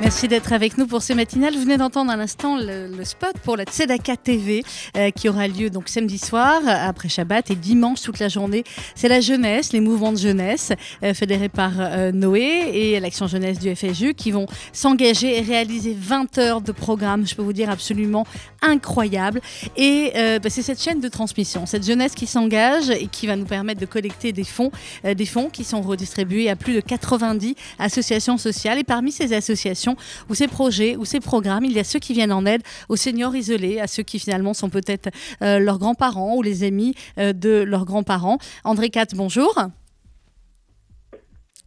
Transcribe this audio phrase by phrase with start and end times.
[0.00, 1.54] Merci d'être avec nous pour ces matinales.
[1.54, 4.64] Vous venez d'entendre à l'instant le, spot pour la Tzedaka TV
[4.96, 8.64] euh, qui aura lieu donc samedi soir après Shabbat et dimanche toute la journée.
[8.96, 10.72] C'est la jeunesse, les mouvements de jeunesse
[11.04, 15.96] euh, fédérés par euh, Noé et l'Action Jeunesse du FSU qui vont s'engager et réaliser
[15.96, 18.26] 20 heures de programme, je peux vous dire absolument
[18.62, 19.40] incroyable.
[19.76, 23.44] Et bah, c'est cette chaîne de transmission, cette jeunesse qui s'engage et qui va nous
[23.44, 24.72] permettre de collecter des fonds,
[25.04, 28.78] des fonds qui sont redistribués à plus de 90 associations sociales.
[28.78, 29.83] Et parmi ces associations,
[30.28, 32.96] ou ces projets ou ces programmes, il y a ceux qui viennent en aide aux
[32.96, 35.10] seniors isolés, à ceux qui finalement sont peut-être
[35.42, 38.38] euh, leurs grands-parents ou les amis euh, de leurs grands-parents.
[38.64, 39.54] André Katz, bonjour.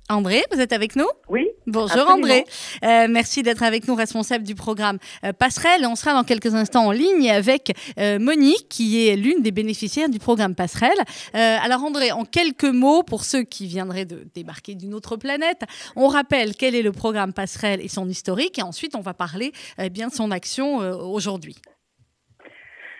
[0.09, 1.07] André, vous êtes avec nous?
[1.27, 1.49] Oui.
[1.66, 2.45] Bonjour André.
[2.85, 5.85] Euh, merci d'être avec nous, responsable du programme euh, Passerelle.
[5.85, 10.07] On sera dans quelques instants en ligne avec euh, Monique, qui est l'une des bénéficiaires
[10.07, 10.98] du programme Passerelle.
[11.34, 15.63] alors André, en quelques mots, pour ceux qui viendraient de débarquer d'une autre planète,
[15.98, 19.51] on rappelle quel est le programme Passerelle et son historique, et ensuite on va parler
[19.91, 21.57] bien de son action aujourd'hui.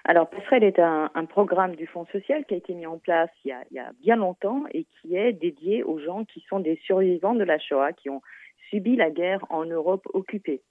[0.10, 3.54] Alors, Passerelle est un, programme du Fonds social qui a été mis en place il
[3.72, 7.44] y, a, bien longtemps et qui est dédié aux gens qui sont des survivants de
[7.44, 8.22] la Shoah, qui ont
[8.70, 10.62] subi la guerre en Europe occupée.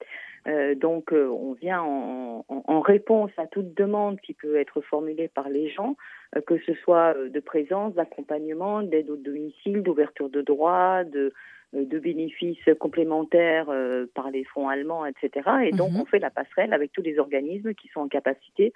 [0.47, 5.51] Euh, donc, euh, on vient en, réponse à toute demande qui peut être formulée par
[5.51, 5.97] les gens,
[6.35, 11.35] euh, que ce soit de présence, d'accompagnement, d'aide au domicile, d'ouverture de droits, de,
[11.75, 13.71] de bénéfices complémentaires
[14.15, 15.51] par les fonds allemands, etc.
[15.65, 16.01] Et donc, mhm.
[16.01, 18.73] on fait la passerelle avec tous les organismes qui sont en capacité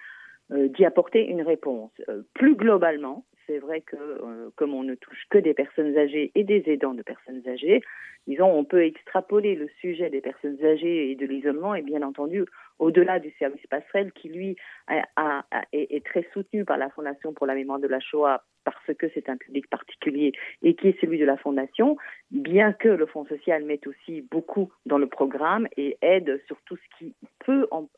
[0.50, 1.92] d'y apporter une réponse.
[2.08, 6.30] Euh, plus globalement, c'est vrai que euh, comme on ne touche que des personnes âgées
[6.34, 7.82] et des aidants de personnes âgées,
[8.26, 12.44] disons, on peut extrapoler le sujet des personnes âgées et de l'isolement et bien entendu
[12.78, 14.56] au-delà du service passerelle qui lui
[14.88, 19.28] est, très soutenu par la Fondation pour la mémoire de la Shoah parce que c'est
[19.28, 21.96] un public particulier et qui est celui de la Fondation,
[22.30, 26.76] bien que le Fonds social mette aussi beaucoup dans le programme et aide sur tout
[26.76, 27.14] ce qui
[27.44, 27.88] peut en,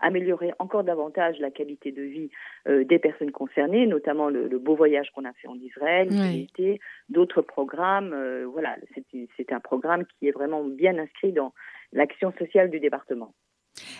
[0.00, 2.30] améliorer encore davantage la qualité de vie
[2.68, 6.08] euh, des personnes concernées, notamment le, beau voyage qu'on a fait en Israël,
[7.08, 8.12] d'autres programmes.
[8.12, 8.76] Euh, voilà,
[9.36, 11.52] c'est un programme qui est vraiment bien inscrit dans
[11.92, 13.34] l'action sociale du département.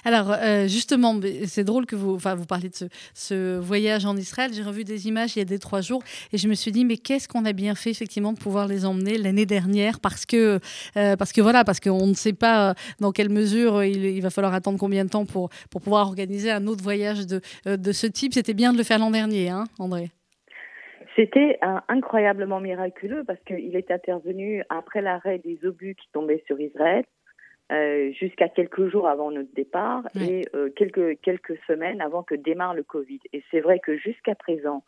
[0.05, 4.51] Alors, euh, justement, c'est drôle que vous, enfin, vous parlez de ce, voyage en Israël.
[4.53, 6.03] J'ai revu des images il y a des trois jours
[6.33, 8.85] et je me suis dit, mais qu'est-ce qu'on a bien fait, effectivement, de pouvoir les
[8.85, 10.59] emmener l'année dernière parce que,
[10.97, 14.31] euh, parce que voilà, parce qu'on ne sait pas euh, dans quelle mesure il, va
[14.31, 18.07] falloir attendre combien de temps pour, pour pouvoir organiser un autre voyage de, de ce
[18.07, 18.35] type.
[18.35, 20.11] C'était bien de le faire l'an dernier, hein, André
[21.17, 21.59] c'était
[21.89, 27.05] incroyablement miraculeux parce qu'il est intervenu après l'arrêt des obus qui tombaient sur Israël.
[27.71, 32.75] Euh, jusqu'à quelques jours avant notre départ et euh, quelques, quelques semaines avant que démarre
[32.75, 33.21] le Covid.
[33.33, 34.83] Et c'est vrai que jusqu'à présent,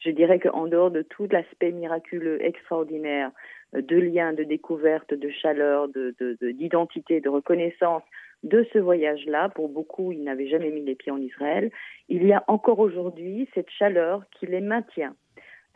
[0.00, 3.30] je dirais qu'en dehors de tout l'aspect miraculeux, extraordinaire,
[3.74, 8.02] euh, de liens, de découverte, de chaleur, d'identité, de, de, de reconnaissance
[8.42, 11.70] de ce voyage-là, pour beaucoup, ils n'avaient jamais mis les pieds en Israël,
[12.10, 15.16] il y a encore aujourd'hui cette chaleur qui les maintient.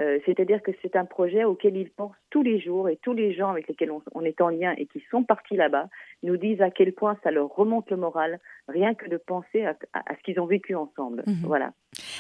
[0.01, 3.35] Euh, c'est-à-dire que c'est un projet auquel ils pensent tous les jours et tous les
[3.35, 5.89] gens avec lesquels on, est en lien et qui sont partis là-bas
[6.23, 9.75] nous disent à quel point ça leur remonte le moral, rien que de penser à,
[9.95, 11.25] ce qu'ils ont vécu ensemble.
[11.27, 11.43] Mhm.
[11.45, 11.73] Voilà.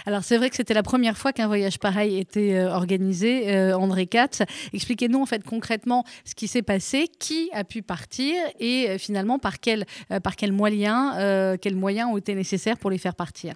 [0.04, 3.54] Alors c'est vrai que c'était la première fois qu'un voyage pareil était euh, organisé.
[3.54, 4.42] Euh, André Katz,
[4.74, 9.60] expliquez-nous en fait concrètement ce qui s'est passé, qui a pu partir et finalement par
[9.60, 9.84] quels
[10.22, 13.54] par quel moyens, quels moyens ont été nécessaires pour les faire partir?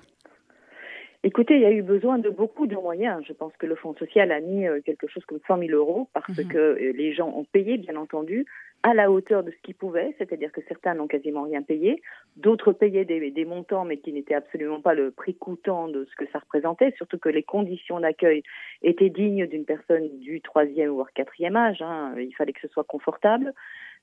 [1.26, 3.24] Écoutez, il y a eu besoin de beaucoup de moyens.
[3.26, 6.06] Je pense que le Fonds social a mis euh, quelque chose comme 100 000 euros
[6.12, 6.48] parce mhm.
[6.48, 8.44] que euh, les gens ont payé, bien entendu,
[8.82, 12.02] à la hauteur de ce qu'ils pouvaient, c'est-à-dire que certains n'ont quasiment rien payé,
[12.36, 16.14] d'autres payaient des, des, montants mais qui n'étaient absolument pas le prix coûtant de ce
[16.16, 18.42] que ça représentait, surtout que les conditions d'accueil
[18.82, 21.80] étaient dignes d'une personne du troisième voire quatrième âge.
[21.80, 22.14] Hein.
[22.18, 23.54] Il fallait que ce soit confortable.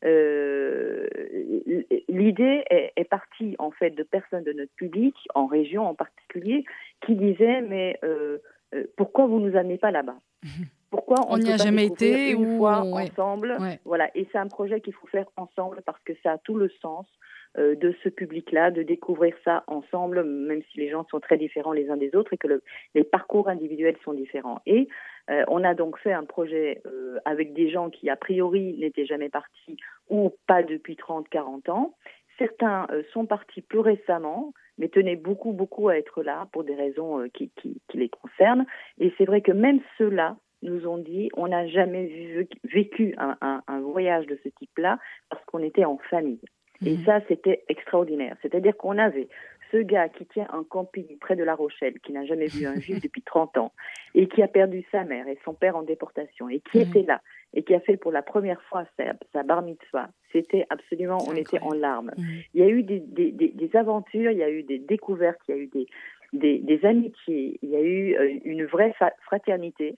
[0.04, 1.08] Euh,
[2.10, 6.66] l'idée est, est, partie en fait de personnes de notre public, en région en particulier,
[7.06, 8.40] qui disaient mais euh,
[8.74, 10.18] euh pourquoi vous nous amenez pas là-bas?
[10.90, 13.58] Pourquoi on n'y a jamais été une fois ensemble?
[13.86, 16.70] Voilà, et c'est un projet qu'il faut faire ensemble parce que ça a tout le
[16.82, 17.08] sens
[17.58, 21.90] de ce public-là, de découvrir ça ensemble, même si les gens sont très différents les
[21.90, 22.62] uns des autres et que le,
[22.94, 24.62] les parcours individuels sont différents.
[24.66, 24.90] Et
[25.30, 29.06] euh, on a donc fait un projet euh, avec des gens qui, a priori, n'étaient
[29.06, 29.78] jamais partis
[30.10, 31.96] ou pas depuis 30, 40 ans.
[32.38, 37.28] Certains sont partis plus récemment, mais tenaient beaucoup, beaucoup à être là pour des raisons
[37.34, 38.66] qui, qui, qui les concernent.
[39.00, 43.62] Et c'est vrai que même ceux-là nous ont dit on n'a jamais vécu un, un,
[43.68, 44.98] un voyage de ce type-là
[45.30, 46.42] parce qu'on était en famille.
[46.84, 47.06] Et mhm.
[47.06, 48.36] ça, c'était extraordinaire.
[48.42, 49.28] C'est-à-dire qu'on avait
[49.72, 52.80] ce gars qui tient un camping près de La Rochelle, qui n'a jamais vu un
[52.80, 53.72] juif depuis 30 ans,
[54.14, 56.84] et qui a perdu sa mère et son père en déportation, et qui mhm.
[56.84, 57.22] était là,
[57.54, 60.10] et qui a fait pour la première fois sa, sa bar mitzvah.
[60.32, 62.12] C'était absolument, on était en larmes.
[62.18, 62.24] Mmh.
[62.54, 65.56] Il y a eu des, des, des, aventures, il y a eu des découvertes, il
[65.56, 65.70] y a eu
[66.34, 68.94] des, amitiés, il y a eu euh, une vraie
[69.26, 69.98] fraternité.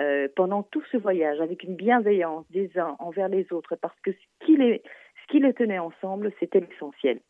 [0.00, 4.10] Euh, pendant tout ce voyage, avec une bienveillance des uns envers les autres, parce que
[4.10, 4.82] ce qui les,
[5.22, 7.20] ce qui les tenait ensemble, c'était l'essentiel.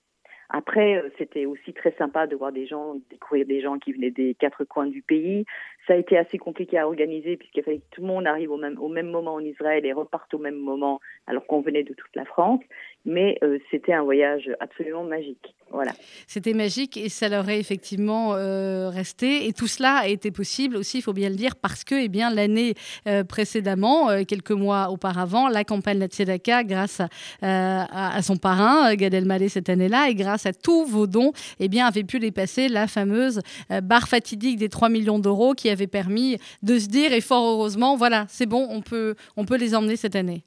[0.49, 4.11] Après, euh, c'était aussi très sympa de voir des gens, découvrir des gens qui venaient
[4.11, 5.44] des quatre coins du pays.
[5.86, 8.56] Ça a été assez compliqué à organiser puisqu'il fallait que tout le monde arrive au
[8.56, 11.94] même, au même moment en Israël et reparte au même moment alors qu'on venait de
[11.94, 12.60] toute la France.
[13.06, 15.54] Mais euh, c'était un voyage absolument magique.
[15.70, 15.92] Voilà.
[16.26, 19.46] C'était magique et ça leur est effectivement euh, resté.
[19.46, 22.08] Et tout cela a été possible aussi, il faut bien le dire, parce que eh
[22.34, 22.75] l'année
[23.28, 27.02] précédemment, quelques mois auparavant, la campagne La Tzedaka, grâce
[27.42, 31.86] à, son parrain, Gad Elmaleh, cette année-là, et grâce à tous vos dons, eh bien,
[31.86, 33.40] avait pu dépasser la fameuse
[33.70, 37.44] euh, barre fatidique des 3 millions d'euros qui avait permis de se dire, et fort
[37.44, 40.43] heureusement, voilà, c'est bon, on peut, on peut les emmener cette année.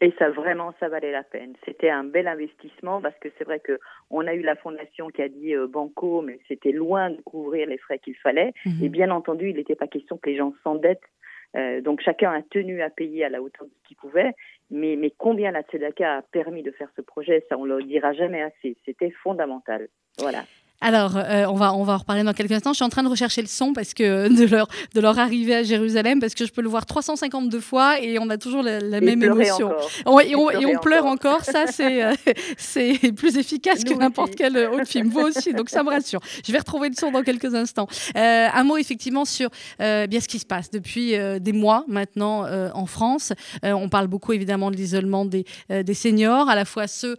[0.00, 1.54] Et ça, vraiment, ça valait la peine.
[1.64, 3.78] C'était un bel investissement parce que c'est vrai que
[4.10, 7.68] on a eu la fondation qui a dit euh, banco, mais c'était loin de couvrir
[7.68, 8.52] les frais qu'il fallait.
[8.66, 8.84] Mhm.
[8.84, 11.08] Et bien entendu, il n'était pas question que les gens s'endettent
[11.56, 14.32] euh, donc chacun a tenu à payer à la hauteur de ce qu'il pouvait,
[14.70, 17.84] mais, mais combien la Tzedaka a permis de faire ce projet, ça on ne le
[17.84, 18.76] dira jamais assez.
[18.84, 19.88] C'était fondamental.
[20.18, 20.44] Voilà.
[20.82, 22.72] Alors, euh, on, va, on va en reparler dans quelques instants.
[22.72, 25.54] Je suis en train de rechercher le son parce que de leur, de leur arrivée
[25.54, 28.80] à Jérusalem, parce que je peux le voir 352 fois et on a toujours la,
[29.00, 29.70] même émotion.
[29.70, 31.44] et, on, et on, pleure encore.
[31.44, 35.08] Ça, c'est euh, plus efficace que n'importe quel autre film.
[35.08, 36.20] Vous aussi, donc ça me rassure.
[36.44, 37.86] Je vais retrouver le son dans quelques instants.
[38.16, 42.44] Euh, un mot effectivement sur bien ce qui se passe depuis des mois maintenant
[42.74, 43.32] en France.
[43.62, 47.16] on parle beaucoup évidemment de l'isolement des, des seniors, à la fois ceux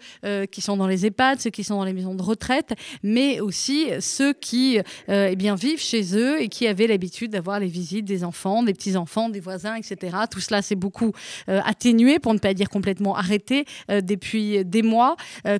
[0.52, 2.74] qui sont dans les EHPAD, ceux qui sont dans les maisons de retraite,
[3.04, 4.80] mais aussi aussi ceux qui
[5.10, 8.74] euh, eh vivent chez eux et qui avaient l'habitude d'avoir les visites des enfants, des
[8.74, 10.18] petits-enfants, des voisins, etc.
[10.32, 11.12] Tout cela s'est beaucoup
[11.50, 15.16] euh, atténué, pour ne pas dire complètement arrêté, euh, depuis des mois.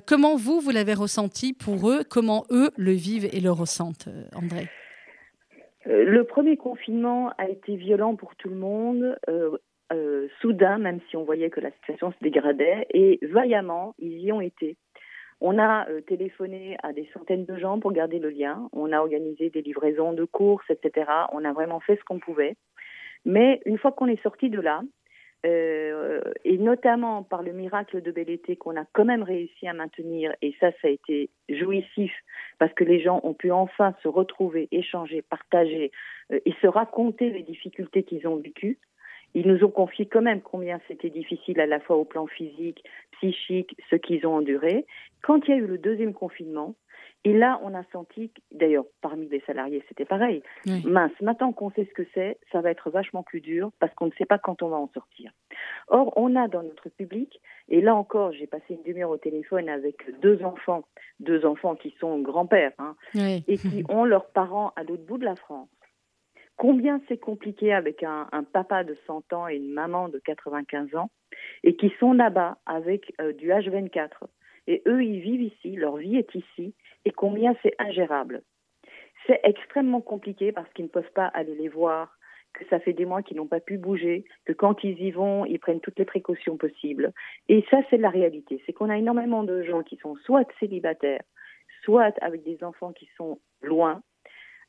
[0.06, 2.02] comment vous, vous l'avez ressenti pour eux?
[2.10, 4.68] Comment eux le vivent et le ressentent, André?
[5.86, 9.16] Le premier confinement a été violent pour tout le monde.
[10.40, 14.40] soudain, même si on voyait que la situation se dégradait, et vaillamment, ils y ont
[14.40, 14.76] été.
[15.40, 18.68] On a euh, téléphoné à des centaines de gens pour garder le lien.
[18.72, 21.10] On a organisé des livraisons de courses, etc.
[21.32, 22.56] On a vraiment fait ce qu'on pouvait.
[23.24, 24.82] Mais une fois qu'on est sorti de là,
[25.44, 29.74] euh, et notamment par le miracle de bel été qu'on a quand même réussi à
[29.74, 32.12] maintenir, et ça, ça a été jouissif
[32.58, 35.90] parce que les gens ont pu enfin se retrouver, échanger, partager
[36.32, 38.78] euh, et se raconter les difficultés qu'ils ont vécues.
[39.34, 42.84] Ils nous ont confié quand même combien c'était difficile à la fois au plan physique,
[43.12, 44.86] psychique, ce qu'ils ont enduré.
[45.22, 46.74] Quand il y a eu le deuxième confinement,
[47.26, 50.42] et là, on a senti, d'ailleurs, parmi les salariés, c'était pareil.
[50.84, 54.06] Mince, maintenant qu'on sait ce que c'est, ça va être vachement plus dur parce qu'on
[54.06, 55.32] ne sait pas quand on va en sortir.
[55.88, 57.40] Or, on a dans notre public,
[57.70, 60.84] et là encore, j'ai passé une demi-heure au téléphone avec deux enfants,
[61.18, 65.24] deux enfants qui sont grands-pères, hein, et qui ont leurs parents à l'autre bout de
[65.24, 65.68] la France.
[66.56, 71.10] Combien c'est compliqué avec un, papa de 100 ans et une maman de 95 ans
[71.64, 74.08] et qui sont là-bas avec euh, du H24.
[74.66, 76.74] Et eux, ils vivent ici, leur vie est ici,
[77.04, 78.42] et combien c'est ingérable.
[79.26, 82.16] C'est extrêmement compliqué parce qu'ils ne peuvent pas aller les voir,
[82.54, 85.44] que ça fait des mois qu'ils n'ont pas pu bouger, que quand ils y vont,
[85.44, 87.12] ils prennent toutes les précautions possibles.
[87.48, 88.62] Et ça, c'est la réalité.
[88.64, 91.24] C'est qu'on a énormément de gens qui sont soit célibataires,
[91.82, 94.02] soit avec des enfants qui sont loin,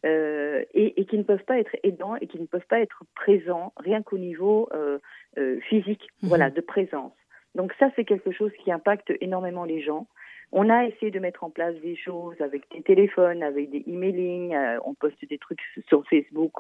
[0.06, 3.74] euh, et, qui ne peuvent pas être aidants et qui ne peuvent pas être présents
[3.78, 5.00] rien qu'au niveau euh,
[5.38, 6.30] euh, physique, mhm.
[6.30, 7.14] voilà, de présence.
[7.56, 10.08] Donc ça, c'est quelque chose qui impacte énormément les gens.
[10.52, 14.56] On a essayé de mettre en place des choses avec des téléphones, avec des emailing,
[14.86, 16.52] on poste des trucs sur Facebook.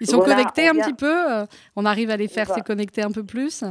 [0.00, 3.24] Ils sont connectés un petit peu On arrive à les faire se connecter un peu
[3.24, 3.64] plus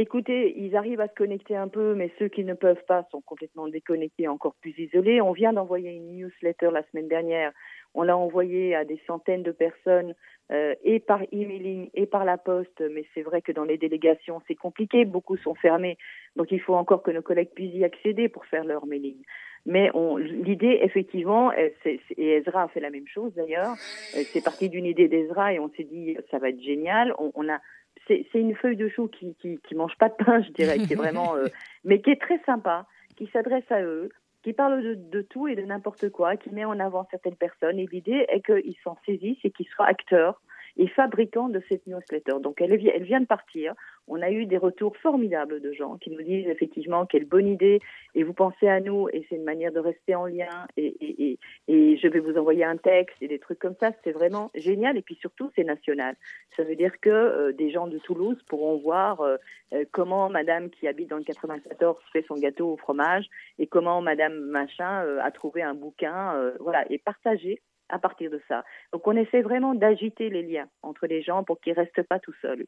[0.00, 3.20] Écoutez, ils arrivent à se connecter un peu, mais ceux qui ne peuvent pas sont
[3.20, 5.20] complètement déconnectés, encore plus isolés.
[5.20, 7.50] On vient d'envoyer une newsletter la semaine dernière
[7.94, 10.14] on l'a envoyé à des centaines de personnes
[10.50, 14.40] euh, et par emailing et par la poste, mais c'est vrai que dans les délégations,
[14.46, 15.98] c'est compliqué, beaucoup sont fermés,
[16.36, 19.18] donc il faut encore que nos collègues puissent y accéder pour faire leur mailing.
[19.66, 19.90] Mais
[20.20, 21.72] l'idée, effectivement, et
[22.16, 23.72] Ezra a fait la même chose d'ailleurs,
[24.16, 27.12] euh, c'est parti d'une idée d'Ezra et on s'est dit, ça va être génial.
[27.18, 27.60] On, a,
[28.06, 30.96] c'est une feuille de chou qui, qui, mange pas de pain, je dirais, qui est
[30.96, 31.46] vraiment, euh,
[31.84, 34.08] mais qui est très sympa, qui s'adresse à eux,
[34.42, 37.78] qui parle de, tout et de n'importe quoi, qui met en avant certaines personnes.
[37.78, 40.40] Et l'idée est qu'ils s'en saisissent et qu'ils soient acteurs
[40.78, 42.36] et fabricant de cette newsletter.
[42.40, 43.74] Donc elle, elle vient de partir.
[44.06, 47.80] On a eu des retours formidables de gens qui nous disent effectivement quelle bonne idée
[48.14, 52.06] et vous pensez à nous et c'est une manière de rester en lien et, je
[52.06, 53.90] vais vous envoyer un texte et des trucs comme ça.
[54.04, 56.16] C'est vraiment génial et puis surtout c'est national.
[56.56, 59.36] Ça veut dire que euh, des gens de Toulouse pourront voir euh,
[59.72, 63.26] euh, comment Madame qui habite dans le 94 fait son gâteau au fromage
[63.58, 68.64] et comment Madame machin a trouvé un bouquin, voilà, et partager à partir de ça.
[68.92, 72.34] Donc on essaie vraiment d'agiter les liens entre les gens pour qu'ils restent pas tout
[72.42, 72.66] seuls.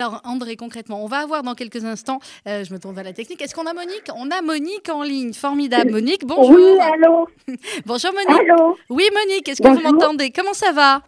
[0.00, 3.12] Alors André, concrètement, on va avoir dans quelques instants, euh, je me tourne vers la
[3.12, 4.08] technique, est-ce qu'on a Monique?
[4.16, 5.90] On a Monique en ligne, formidable.
[5.90, 6.56] Monique, bonjour.
[6.56, 7.28] Oui, allô
[7.86, 8.50] Bonjour Monique.
[8.50, 10.30] Allô Oui Monique, est-ce que vous m'entendez?
[10.30, 11.02] Comment ça va?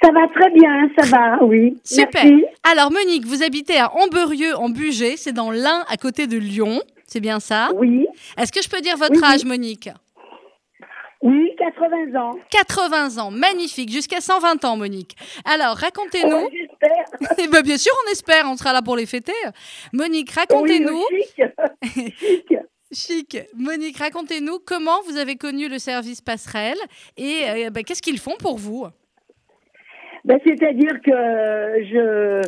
[0.00, 1.78] Ça va très bien, ça va, oui.
[1.82, 2.24] Super.
[2.62, 6.80] Alors Monique, vous habitez à Amberieux, en Bugey, c'est dans l'Ain, à côté de Lyon,
[7.06, 7.70] c'est bien ça?
[7.74, 8.06] Oui.
[8.38, 9.90] Est-ce que je peux dire votre âge, Monique?
[11.22, 12.38] Oui, 80 ans.
[12.50, 15.16] 80 ans, magnifique, jusqu'à 120 ans, Monique.
[15.44, 16.48] Alors, racontez-nous.
[16.50, 17.36] J'espère.
[17.38, 19.32] Eh ben, bien sûr, on espère, on sera là pour les fêter.
[19.92, 21.02] Monique, racontez-nous.
[21.10, 21.42] chic.
[22.18, 22.54] chic.
[22.92, 23.38] Chic.
[23.54, 26.78] Monique, racontez-nous comment vous avez connu le service passerelle
[27.16, 28.86] et euh, ben, qu'est-ce qu'ils font pour vous?
[30.24, 32.42] Ben, C'est-à-dire que je,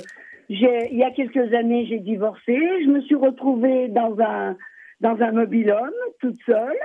[0.49, 2.59] il y a quelques années, j'ai divorcé.
[2.85, 4.57] Je me suis retrouvée dans un,
[5.01, 5.45] dans un
[6.21, 6.79] toute seule.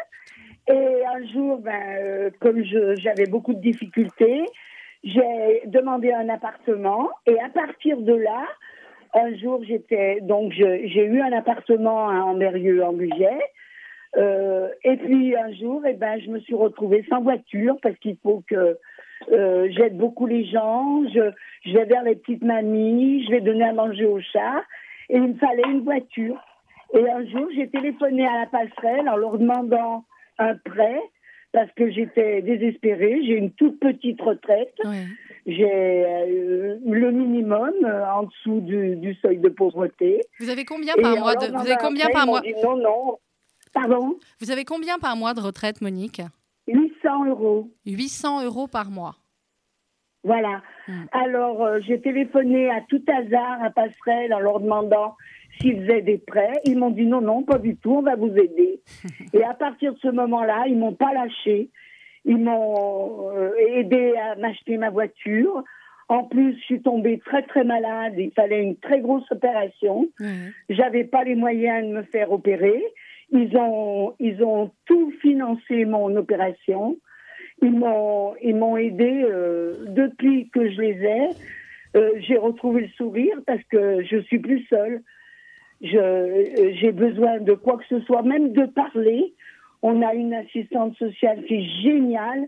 [0.68, 4.44] Et un jour, ben, euh, comme j'avais beaucoup de difficultés,
[5.04, 7.10] j'ai demandé un appartement.
[7.26, 8.46] Et à partir de là,
[9.14, 13.40] un jour, j'étais donc j'ai eu un appartement à Amberieux, en budget.
[14.18, 18.18] Euh, et puis un jour, eh ben, je me suis retrouvée sans voiture parce qu'il
[18.22, 18.78] faut que
[19.32, 21.04] euh, j'aide beaucoup les gens.
[21.14, 21.32] Je,
[21.66, 24.64] je vais vers les petites mamies, je vais donner à manger aux chats.
[25.10, 26.38] Et il me fallait une voiture.
[26.94, 30.04] Et un jour, j'ai téléphoné à la passerelle en leur demandant
[30.40, 31.00] un prêt
[31.52, 33.22] parce que j'étais désespérée.
[33.26, 34.76] J'ai une toute petite retraite.
[35.46, 40.22] J'ai euh, le minimum euh, en dessous du, seuil de pauvreté.
[40.40, 41.48] Vous avez combien par mois de...
[41.48, 43.18] Vous avez combien par mois Non, non.
[43.74, 44.20] Pardon?
[44.42, 46.22] Vous avez combien par mois de retraite, Monique?
[46.68, 47.70] 800 euros.
[47.86, 49.16] 800 euros par mois.
[50.28, 50.62] Voilà.
[50.90, 51.06] Hmm.
[51.14, 55.16] Alors, euh, j'ai téléphoné à tout hasard à Passerelle en leur demandant
[55.58, 56.60] s'ils faisaient des prêts.
[56.66, 58.82] Ils m'ont dit non, non, pas du tout, on va vous aider.
[59.34, 61.70] Et à partir de ce moment-là, ils m'ont pas lâché.
[62.26, 65.64] Ils m'ont euh, aidé à m'acheter ma voiture.
[66.10, 68.16] En plus, je suis tombée très très malade.
[68.18, 70.10] Il fallait une très grosse opération.
[70.70, 72.84] J'avais pas les moyens de me faire opérer.
[73.32, 76.98] Ils ont ils ont tout financé mon opération.
[77.62, 81.30] Ils m'ont ils m'ont aidé euh, depuis que je les ai.
[81.96, 85.02] Euh, j'ai retrouvé le sourire parce que je suis plus seule
[85.82, 89.34] j'ai besoin de quoi que ce soit, même de parler.
[89.82, 92.48] On a une assistante sociale qui est géniale.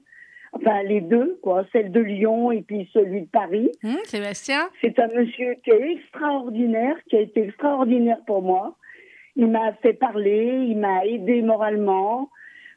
[0.51, 3.69] Enfin, les deux, quoi, celle de Lyon et puis celui de Paris.
[3.83, 8.75] Hum, Sébastien C'est un monsieur qui est extraordinaire, qui a été extraordinaire pour moi.
[9.35, 12.29] Il m'a fait parler, il m'a aidé moralement.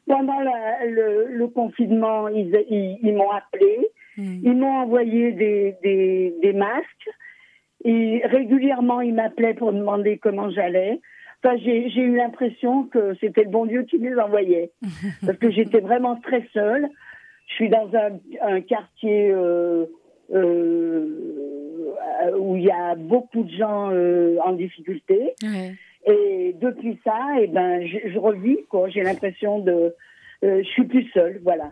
[0.07, 4.39] Pendant le, le, confinement, ils, ils, m'ont appelé, hum.
[4.43, 7.09] ils m'ont envoyé des, des, des masques.
[7.85, 10.99] Et régulièrement, il m'appelait pour demander comment j'allais.
[11.43, 14.71] Enfin, j'ai eu l'impression que c'était le bon Dieu qui les envoyait.
[15.25, 16.87] Parce que j'étais vraiment très seule.
[17.47, 19.85] Je suis dans un, un quartier euh,
[20.33, 21.07] euh,
[22.37, 25.33] où il y a beaucoup de gens euh, en difficulté.
[26.05, 28.89] Et depuis ça, et eh ben, je, je revis, quoi.
[28.89, 29.93] J'ai l'impression de.
[30.43, 31.71] Euh, je suis plus seule, voilà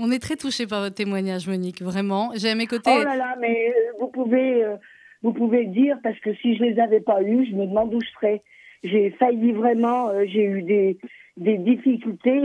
[0.00, 2.30] on est très touché par votre témoignage, Monique, vraiment.
[2.34, 2.90] J'ai à mes côtés.
[2.92, 4.76] Oh là là, mais euh, vous pouvez, euh,
[5.22, 8.00] vous pouvez dire, parce que si je les avais pas eus, je me demande où
[8.00, 8.42] je serais.
[8.82, 10.98] J'ai failli vraiment, euh, j'ai eu des,
[11.36, 12.40] des difficultés.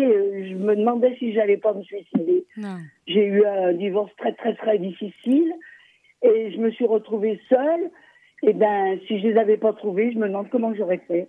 [0.50, 2.46] je me demandais si j'allais pas me suicider.
[3.08, 5.54] J'ai eu un divorce très, très, très difficile.
[6.24, 7.90] Et je me suis retrouvée seule.
[8.44, 11.28] Eh ben, si je les avais pas trouvés, je me demande comment j'aurais fait.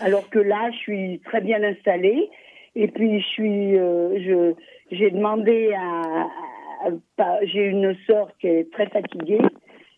[0.00, 2.28] Alors que là, je suis très bien installée.
[2.74, 4.54] Et puis, je suis, je,
[4.90, 6.28] j'ai demandé à,
[7.44, 9.40] j'ai une sœur qui est très fatiguée,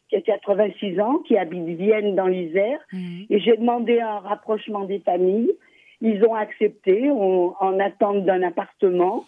[0.08, 3.26] qui a 86 ans, qui habite Vienne dans l'Isère, mhm.
[3.30, 5.52] et j'ai demandé un rapprochement des familles.
[6.00, 9.24] Ils ont accepté en attente d'un appartement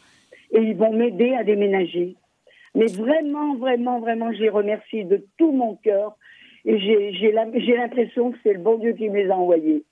[0.52, 2.16] et ils vont m'aider à déménager.
[2.74, 6.16] Mais vraiment, vraiment, vraiment, je les remercie de tout mon cœur
[6.66, 9.84] et j'ai l'impression que c'est le bon Dieu qui me les a envoyés.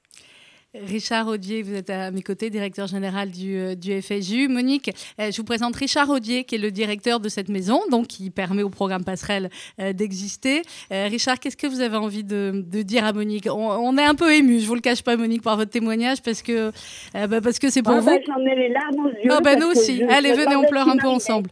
[0.75, 4.49] Richard Audier, vous êtes à mes côtés, directeur général du, euh, du FSU.
[4.49, 4.91] Monique,
[5.21, 8.31] euh, je vous présente Richard Audier, qui est le directeur de cette maison, donc qui
[8.31, 9.51] permet au programme Passerelle
[9.81, 10.63] euh, d'exister.
[10.91, 13.49] Richard, qu'est-ce que vous avez envie de, dire à Monique?
[13.51, 16.43] On, est un peu ému, je vous le cache pas, Monique, par votre témoignage, parce
[16.43, 16.71] que
[17.13, 18.07] bah, parce que c'est pour ah vous.
[18.07, 19.31] Bah, J'en ai les larmes aux yeux.
[19.31, 20.03] Oh, bah, nous aussi.
[20.05, 21.51] Allez, venez, on pleure un peu ensemble.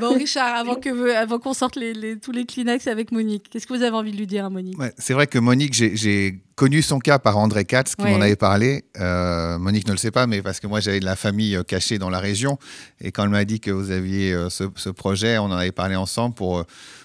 [0.00, 3.74] Bon, Richard, avant qu'on avant qu'on sorte les, tous les Kleenex avec Monique, qu'est-ce que
[3.74, 4.76] vous avez envie de lui dire à Monique?
[4.98, 8.84] C'est vrai que Monique, j'ai connu son cas par André Katz, qui m'en avait parlé.
[9.00, 11.62] Euh, Monique ne le sait pas, mais parce que moi, j'avais de la famille euh,
[11.62, 12.58] cachée dans la région.
[13.00, 15.96] Et quand elle m'a dit que vous aviez euh, ce, projet, on en avait parlé
[15.96, 16.64] ensemble pour,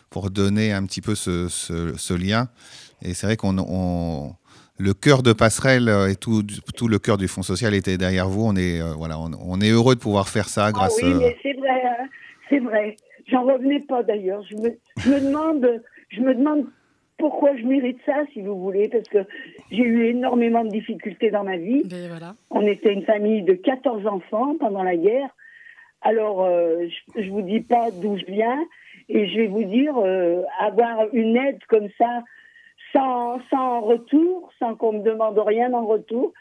[0.10, 2.50] pour donner un petit peu ce, ce, lien.
[3.01, 4.36] Et c'est vrai qu'on
[4.80, 6.44] le cœur de Passerelle et tout,
[6.76, 8.46] tout le cœur du Fonds social était derrière vous.
[8.46, 11.00] On est, voilà, on, est heureux de pouvoir faire ça grâce.
[11.02, 12.08] Ah oui, mais c'est vrai, hein.
[12.50, 12.96] c'est vrai.
[13.28, 14.44] J'en revenais pas d'ailleurs.
[14.50, 16.66] Je me, je me demande, je me demande
[17.18, 19.20] pourquoi je mérite ça, si vous voulez, parce que
[19.72, 21.84] j'ai eu énormément de difficultés dans ma vie.
[22.10, 22.36] Voilà.
[22.52, 25.30] On était une famille de 14 enfants pendant la guerre.
[26.02, 28.64] Alors, euh, je, ne vous dis pas d'où je viens,
[29.10, 32.24] et je vais vous dire, euh, avoir une aide comme ça,
[32.98, 36.34] sans, sans retour, sans qu'on me demande rien en retour,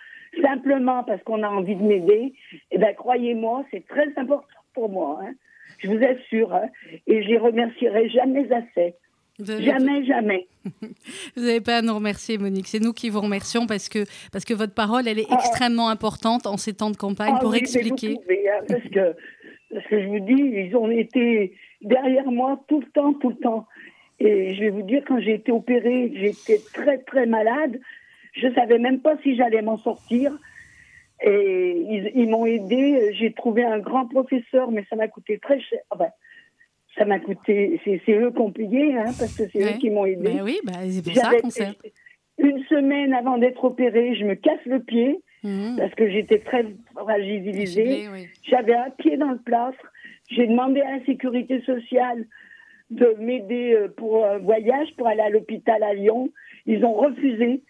[0.43, 2.35] simplement parce qu'on a envie de m'aider,
[2.71, 5.21] eh ben, croyez-moi, c'est très important pour moi.
[5.23, 5.35] Hein.
[5.79, 6.69] Je vous assure, hein,
[7.07, 8.95] et je les remercierai jamais assez.
[9.39, 10.47] Jamais, jamais.
[11.37, 12.67] vous n'avez pas à nous remercier, Monique.
[12.69, 15.35] C'est nous qui vous remercions parce que, parce que votre parole, elle est ah.
[15.35, 18.15] extrêmement importante en ces temps de campagne ah pour expliquer.
[18.15, 19.15] Vous hein, parce, que,
[19.75, 23.37] parce que je vous dis, ils ont été derrière moi tout le temps, tout le
[23.37, 23.67] temps.
[24.19, 27.79] Et je vais vous dire, quand j'ai été opérée, j'étais très, très malade.
[28.33, 30.33] Je ne savais même pas si j'allais m'en sortir.
[31.23, 33.13] Et ils, ils m'ont aidé.
[33.19, 35.81] J'ai trouvé un grand professeur, mais ça m'a coûté très cher.
[35.91, 36.09] Enfin,
[36.97, 40.07] ça m'a coûté, c'est eux qui ont payé, hein, parce que c'est eux qui m'ont
[40.07, 40.23] aidé.
[40.23, 41.77] Ben oui, ben c'est pour ça qu'on sait.
[42.39, 45.77] Une semaine avant d'être opérée, je me casse le pied, mhm.
[45.79, 48.09] parce que j'étais très fragilisée.
[48.49, 49.93] J'avais un pied dans le plâtre.
[50.31, 52.27] J'ai demandé à la sécurité sociale
[52.91, 56.31] de m'aider euh, pour un voyage, pour aller à l'hôpital à Lyon.
[56.67, 57.63] Ils ont refusé.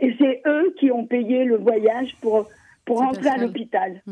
[0.00, 2.48] Et c'est eux qui ont payé le voyage pour,
[2.84, 4.02] pour rentrer à l'hôpital.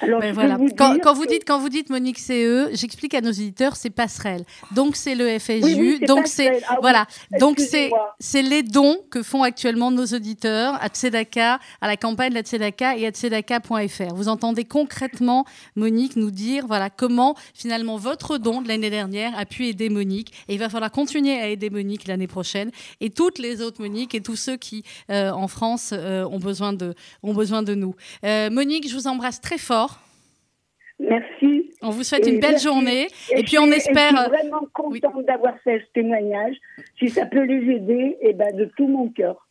[0.00, 0.56] Ben voilà.
[0.76, 4.44] quand, vous dites, quand vous dites Monique CE, j'explique à nos éditeurs, c'est passerelle.
[4.72, 6.00] Donc c'est le FSU.
[6.06, 7.06] donc c'est ah voilà.
[7.38, 12.30] Donc c'est c'est les dons que font actuellement nos auditeurs à Tzedaka, à la campagne
[12.30, 14.14] de la Tzedaka et à tzedaka.fr.
[14.14, 15.44] Vous entendez concrètement
[15.76, 20.32] Monique nous dire voilà comment finalement votre don de l'année dernière a pu aider Monique
[20.48, 22.70] et il va falloir continuer à aider Monique l'année prochaine
[23.00, 26.72] et toutes les autres Monique et tous ceux qui euh, en France euh, ont besoin
[26.72, 27.94] de ont besoin de nous.
[28.24, 29.79] Euh, Monique, je vous embrasse très fort.
[30.98, 31.70] Merci.
[31.80, 33.08] On vous souhaite une belle journée.
[33.34, 34.10] Et, puis on espère.
[34.10, 36.56] Je suis vraiment contente d'avoir fait ce témoignage.
[36.98, 39.46] Si ça peut les aider, et eh ben de tout mon cœur.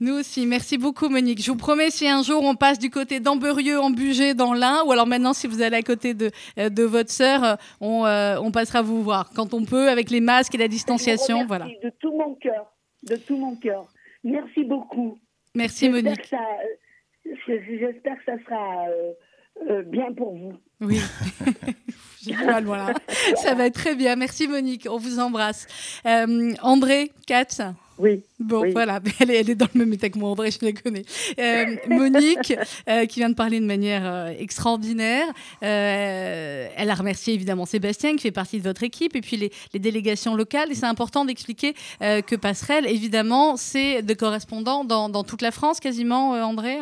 [0.00, 0.46] Nous aussi.
[0.46, 1.42] Merci beaucoup, Monique.
[1.42, 4.84] Je vous promets, si un jour on passe du côté d'Amberieux, en Bugey, dans l'Ain,
[4.86, 8.06] ou alors maintenant, si vous allez à côté de, euh, de votre sœur, euh, on,
[8.06, 11.46] euh, on, passera vous voir quand on peut, avec les masques et la distanciation.
[11.46, 11.66] Voilà.
[11.82, 12.72] De tout mon cœur.
[13.02, 13.88] De tout mon cœur.
[14.22, 15.18] Merci beaucoup.
[15.56, 16.32] Merci, Monique.
[17.46, 18.86] J'espère que ça sera.
[19.70, 20.52] Euh, bien pour vous.
[20.80, 21.00] Oui,
[22.22, 22.94] j'ai mal, voilà.
[23.36, 24.16] Ça va être très bien.
[24.16, 25.66] Merci Monique, on vous embrasse.
[26.06, 27.60] Euh, André, Katz
[28.00, 28.22] oui.
[28.38, 30.70] Bon, voilà, elle est, elle est, dans le même état que moi, André, je la
[30.70, 31.02] connais.
[31.40, 32.54] Euh, Monique,
[33.08, 35.26] qui vient de parler de manière extraordinaire,
[35.60, 39.80] elle a remercié évidemment Sébastien, qui fait partie de votre équipe, et puis les, les
[39.80, 40.70] délégations locales.
[40.70, 45.80] Et c'est important d'expliquer que Passerelle, évidemment, c'est de correspondants dans, dans, toute la France,
[45.80, 46.78] quasiment, André?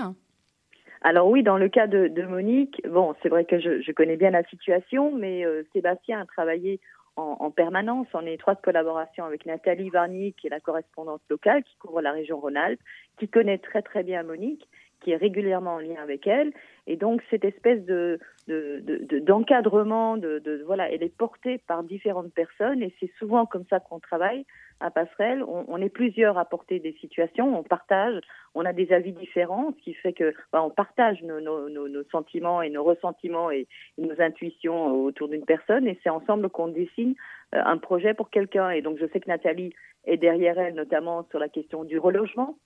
[1.07, 4.43] Alors oui, dans le cas de, Monique, bon, c'est vrai que je, connais bien la
[4.43, 6.81] situation, mais euh, Sébastien a travaillé
[7.15, 12.03] en, permanence, en étroite collaboration avec Nathalie Varnier, qui est la correspondante locale, qui couvre
[12.03, 12.81] la région Rhône-Alpes,
[13.21, 14.69] qui connaît très très bien Monique,
[15.01, 16.53] qui est régulièrement en lien avec elle,
[16.89, 22.83] et donc cette espèce de d'encadrement, de, de, voilà, elle est portée par différentes personnes,
[22.83, 24.45] et c'est souvent comme ça qu'on travaille
[24.81, 25.43] à Passerelle.
[25.47, 28.21] On, est plusieurs à porter des situations, on partage,
[28.55, 32.71] on a des avis différents, ce qui fait que bah, on partage nos, sentiments et
[32.71, 33.67] nos ressentiments et,
[33.99, 37.15] nos intuitions autour d'une personne, et c'est ensemble qu'on dessine
[37.55, 38.71] euh, un projet pour quelqu'un.
[38.71, 39.73] Et donc je sais que Nathalie
[40.05, 42.57] est derrière elle, notamment sur la question du relogement.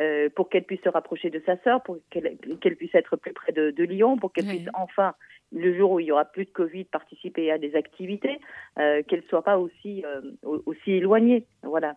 [0.00, 3.52] Euh, pour qu'elle puisse se rapprocher de sa sœur, pour qu'elle puisse être plus près
[3.52, 5.14] de, Lyon, pour qu'elle puisse enfin,
[5.50, 8.38] le jour où il y aura plus de Covid, participer à des activités,
[8.78, 11.46] euh, qu'elle ne soit pas aussi, euh, aussi éloignée.
[11.64, 11.96] Voilà.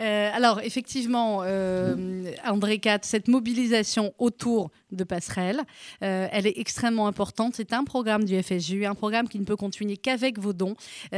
[0.00, 5.60] Euh, alors, effectivement, euh, André Cat, cette mobilisation autour de passerelles,
[6.02, 7.54] euh, elle est extrêmement importante.
[7.56, 10.76] C'est un programme du FSU, un programme qui ne peut continuer qu'avec vos dons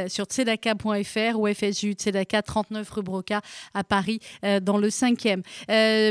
[0.09, 3.41] sur tzedaka.fr ou FSU Tzedaka 39 rue Broca
[3.75, 4.21] à Paris,
[4.63, 5.43] dans le 5e.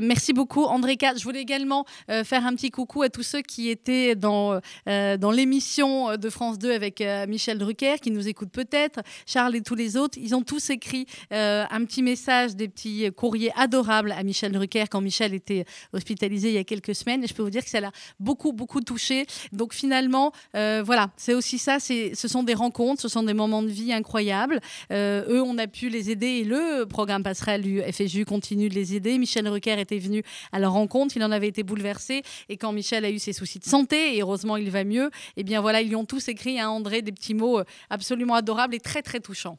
[0.01, 1.15] merci beaucoup, André Cat.
[1.17, 6.15] Je voulais également faire un petit coucou à tous ceux qui étaient dans, dans l'émission
[6.17, 10.17] de France 2 avec Michel Drucker, qui nous écoute peut-être, Charles et tous les autres.
[10.21, 15.01] Ils ont tous écrit un petit message des petits courriers adorables à Michel Drucker quand
[15.01, 17.23] Michel était hospitalisé il y a quelques semaines.
[17.23, 19.25] Et je peux vous dire que ça l'a beaucoup, beaucoup touché.
[19.51, 21.79] Donc finalement, euh, voilà, c'est aussi ça.
[21.79, 24.59] Ce sont des rencontres, ce sont des moments de vie incroyables.
[24.91, 28.75] Euh, eux, on a pu les aider et le programme passerelle du FSU continue de
[28.75, 29.17] les aider.
[29.17, 32.21] Michel Drucker était venu à leur rencontre, il en avait été bouleversé.
[32.49, 35.43] Et quand Michel a eu ses soucis de santé, et heureusement il va mieux, eh
[35.43, 38.79] bien voilà, ils lui ont tous écrit à André des petits mots absolument adorables et
[38.79, 39.57] très, très touchants.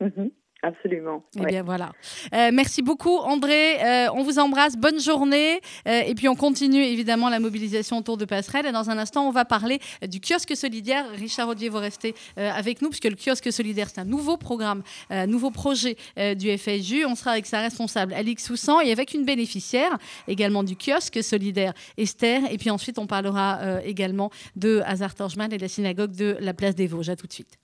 [0.00, 0.30] Mhm.
[0.62, 1.22] Absolument.
[1.38, 1.92] Eh bien voilà.
[2.34, 3.84] Euh, merci beaucoup André.
[3.84, 4.76] Euh, on vous embrasse.
[4.76, 5.60] Bonne journée.
[5.86, 8.66] Euh, et puis on continue évidemment la mobilisation autour de Passerelle.
[8.66, 11.04] Et dans un instant, on va parler du kiosque solidaire.
[11.10, 15.26] Richard Audier, vous restez avec nous puisque le kiosque solidaire, c'est un nouveau programme, un
[15.26, 17.04] nouveau projet du FSU.
[17.04, 21.74] On sera avec sa responsable Alix Soussan et avec une bénéficiaire également du kiosque solidaire,
[21.98, 22.42] Esther.
[22.50, 26.54] Et puis ensuite, on parlera également de Hazard Torjman et de la synagogue de la
[26.54, 27.10] place des Vosges.
[27.10, 27.58] À tout de suite.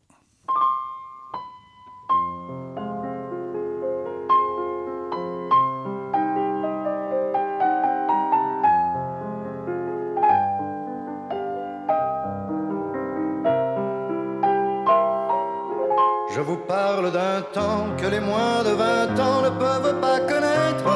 [16.43, 20.91] Vous parle d'un temps que les moins de vingt ans ne peuvent pas connaître.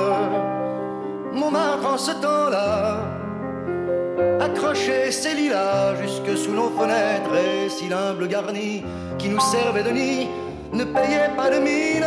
[1.33, 2.99] Montmartre en ce temps-là
[4.41, 8.83] accrochait ses lilas jusque sous nos fenêtres et si l'humble garni
[9.19, 10.29] qui nous servait de nid
[10.73, 12.05] ne payait pas de mine,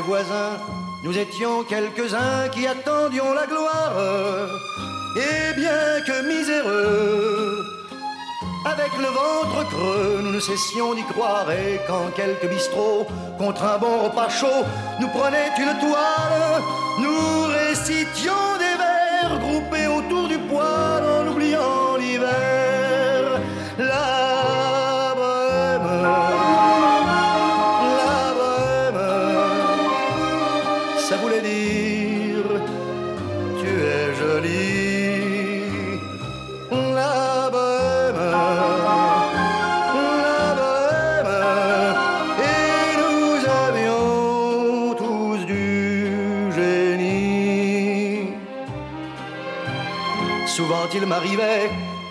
[0.00, 0.58] Voisins,
[1.04, 3.92] nous étions quelques-uns qui attendions la gloire.
[5.16, 7.64] Et bien que miséreux,
[8.64, 11.50] avec le ventre creux, nous ne cessions d'y croire.
[11.52, 13.06] Et quand quelques bistrots,
[13.38, 14.64] contre un bon repas chaud,
[15.00, 16.62] nous prenaient une toile,
[17.00, 18.53] nous récitions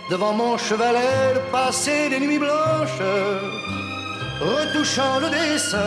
[0.10, 3.04] Devant mon chevalet de passer des nuits blanches,
[4.42, 5.78] retouchant le dessin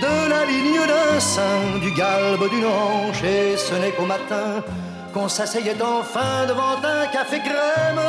[0.00, 4.64] de la ligne d'un sein, du galbe d'une hanche, et ce n'est qu'au matin
[5.12, 8.02] qu'on s'asseyait enfin devant un café crème.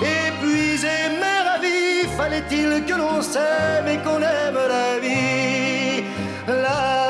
[0.00, 6.04] Épuisé mais ravi, fallait-il que l'on s'aime et qu'on aime la vie?
[6.46, 7.09] La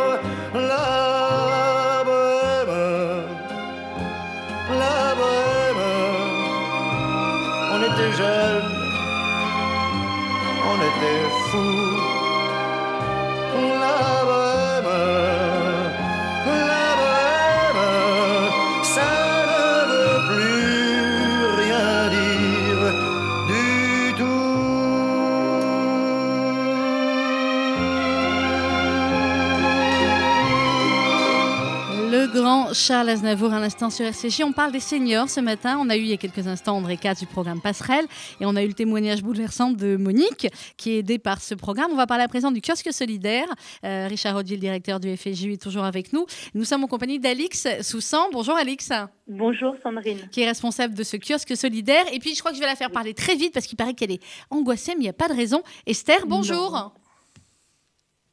[32.73, 34.43] Charles Aznavour, un instant sur RCJ.
[34.43, 35.77] On parle des seniors ce matin.
[35.79, 38.05] On a eu il y a quelques instants André Katz du programme Passerelle
[38.39, 41.91] et on a eu le témoignage bouleversant de Monique qui est aidée par ce programme.
[41.91, 43.47] On va parler à présent du kiosque solidaire.
[43.83, 46.25] Euh, Richard Rodier, le directeur du FSJ, est toujours avec nous.
[46.53, 48.29] Nous sommes en compagnie d'Alix Soussan.
[48.31, 48.89] Bonjour Alix.
[49.27, 50.29] Bonjour Sandrine.
[50.31, 52.05] Qui est responsable de ce kiosque solidaire.
[52.13, 53.93] Et puis je crois que je vais la faire parler très vite parce qu'il paraît
[53.93, 55.63] qu'elle est angoissée, mais il n'y a pas de raison.
[55.85, 56.93] Esther, bonjour.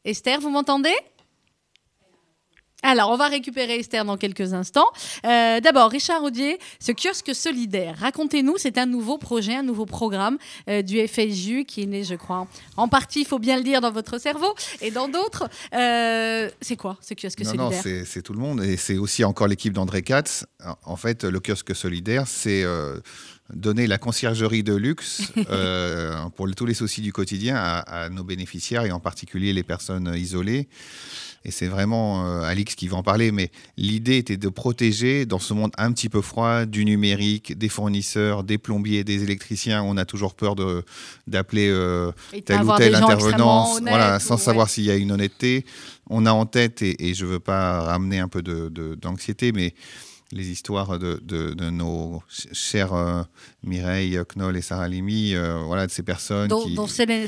[0.04, 0.94] Esther, vous m'entendez?
[2.84, 4.86] Alors, on va récupérer Esther dans quelques instants.
[5.26, 10.38] Euh, d'abord, Richard Audier, ce kiosque solidaire, racontez-nous, c'est un nouveau projet, un nouveau programme
[10.68, 13.80] euh, du FSU qui est né, je crois, en partie, il faut bien le dire,
[13.80, 15.48] dans votre cerveau et dans d'autres.
[15.74, 19.48] Euh, c'est quoi ce kiosque solidaire Non, c'est tout le monde et c'est aussi encore
[19.48, 20.46] l'équipe d'André Katz.
[20.84, 22.64] En fait, le kiosque solidaire, c'est
[23.54, 25.32] donner la conciergerie de luxe
[26.36, 30.68] pour tous les soucis du quotidien à, nos bénéficiaires et en particulier les personnes isolées
[31.44, 35.38] et c'est vraiment euh, Alix qui va en parler, mais l'idée était de protéger dans
[35.38, 39.82] ce monde un petit peu froid du numérique, des fournisseurs, des plombiers, des électriciens.
[39.82, 40.56] On a toujours peur
[41.26, 42.12] d'appeler euh,
[42.44, 45.64] tel ou tel intervenant voilà, sans savoir s'il y a une honnêteté.
[46.10, 49.74] On a en tête, et, je ne veux pas ramener un peu d'anxiété, de, mais
[50.32, 53.22] les histoires de, de, nos chers euh,
[53.62, 55.34] Mireille Knoll et Sarah Limi,
[55.66, 56.76] voilà, de ces personnes dont, qui...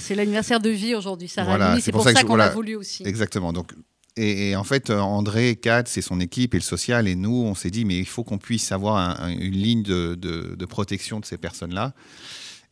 [0.01, 3.03] c'est l'anniversaire de vie aujourd'hui, Sarah Limi, c'est pour, ça, qu'on l'a voulu aussi.
[3.07, 3.73] Exactement, donc
[4.17, 7.71] et, en fait, André, Katz et son équipe et le social et nous, on s'est
[7.71, 11.95] dit, mais il faut qu'on puisse avoir une ligne de, protection de ces personnes-là.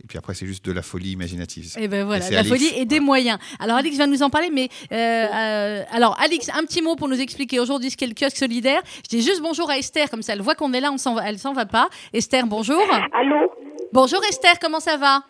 [0.02, 1.74] Et puis après, c'est juste de la folie imaginative.
[1.76, 3.38] Et ben voilà, la folie et des moyens.
[3.58, 7.08] Alors, Alix va nous en parler, mais euh, euh, alors, Alix, un petit mot pour
[7.08, 8.80] nous expliquer aujourd'hui ce qu'est le kiosque solidaire.
[9.02, 11.18] Je dis juste bonjour à Esther, comme ça, elle voit qu'on est là, on s'en,
[11.18, 11.88] elle s'en va pas.
[12.12, 12.80] Esther, bonjour.
[13.12, 13.52] Allô
[13.92, 15.24] Bonjour Esther, comment ça va?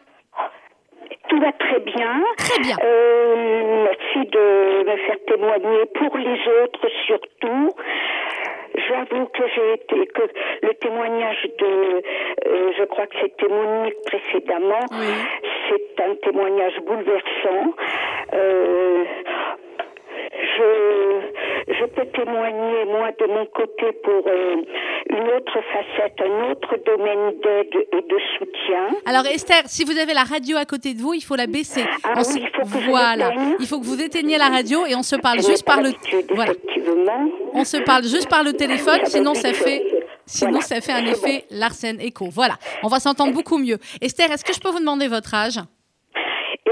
[1.28, 2.22] Tout va très bien.
[2.36, 2.76] Très bien.
[2.82, 7.70] Euh, merci de me faire témoigner pour les autres surtout.
[8.74, 10.22] J'avoue que j'ai été que
[10.62, 12.02] le témoignage de,
[12.46, 14.86] euh, je crois que c'était Monique précédemment,
[15.68, 17.74] c'est un témoignage bouleversant.
[18.34, 19.04] Euh,
[20.38, 24.56] je, je peux témoigner, moi, de mon côté, pour euh,
[25.10, 29.00] une autre facette, un autre domaine d'aide et de soutien.
[29.06, 31.84] Alors, Esther, si vous avez la radio à côté de vous, il faut la baisser.
[32.04, 33.32] Ah oui, il faut que voilà.
[33.58, 35.90] il faut que vous éteigniez la radio et on se parle juste par le.
[36.34, 36.52] Voilà.
[37.54, 39.82] On se parle juste par le téléphone, sinon ça fait.
[40.26, 42.28] Sinon, ça fait un effet Larsen Echo.
[42.30, 43.78] Voilà, on va s'entendre beaucoup mieux.
[44.02, 45.58] Esther, est-ce que je peux vous demander votre âge?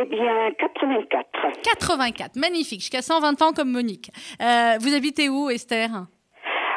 [0.00, 1.26] Eh bien, 84.
[1.62, 4.10] 84, magnifique, jusqu'à 120 ans comme Monique.
[4.40, 5.88] Euh, vous habitez où, Esther?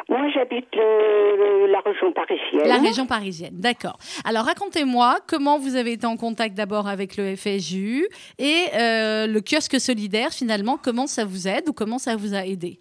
[0.08, 2.66] Moi, j'habite la région parisienne.
[2.66, 3.96] La région parisienne, d'accord.
[4.24, 9.40] Alors, racontez-moi comment vous avez été en contact d'abord avec le FSU et euh, le
[9.40, 12.80] kiosque solidaire, finalement, comment ça vous aide ou comment ça vous a aidé?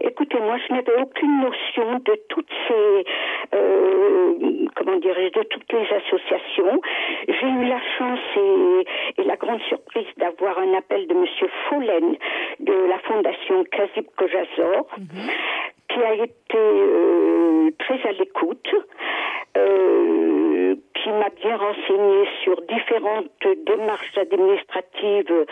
[0.00, 3.04] Écoutez, moi, je n'avais aucune notion de toutes ces,
[3.54, 4.34] euh,
[4.76, 6.80] comment dirais-je, de toutes les associations.
[7.28, 12.16] J'ai eu la chance et, la grande surprise d'avoir un appel de Monsieur Follen
[12.60, 15.30] de la fondation Kazib Kojazor, mhm.
[15.88, 18.74] qui a été euh, très à l'écoute.
[19.54, 25.46] Euh, qui m'a bien renseigné sur différentes démarches administratives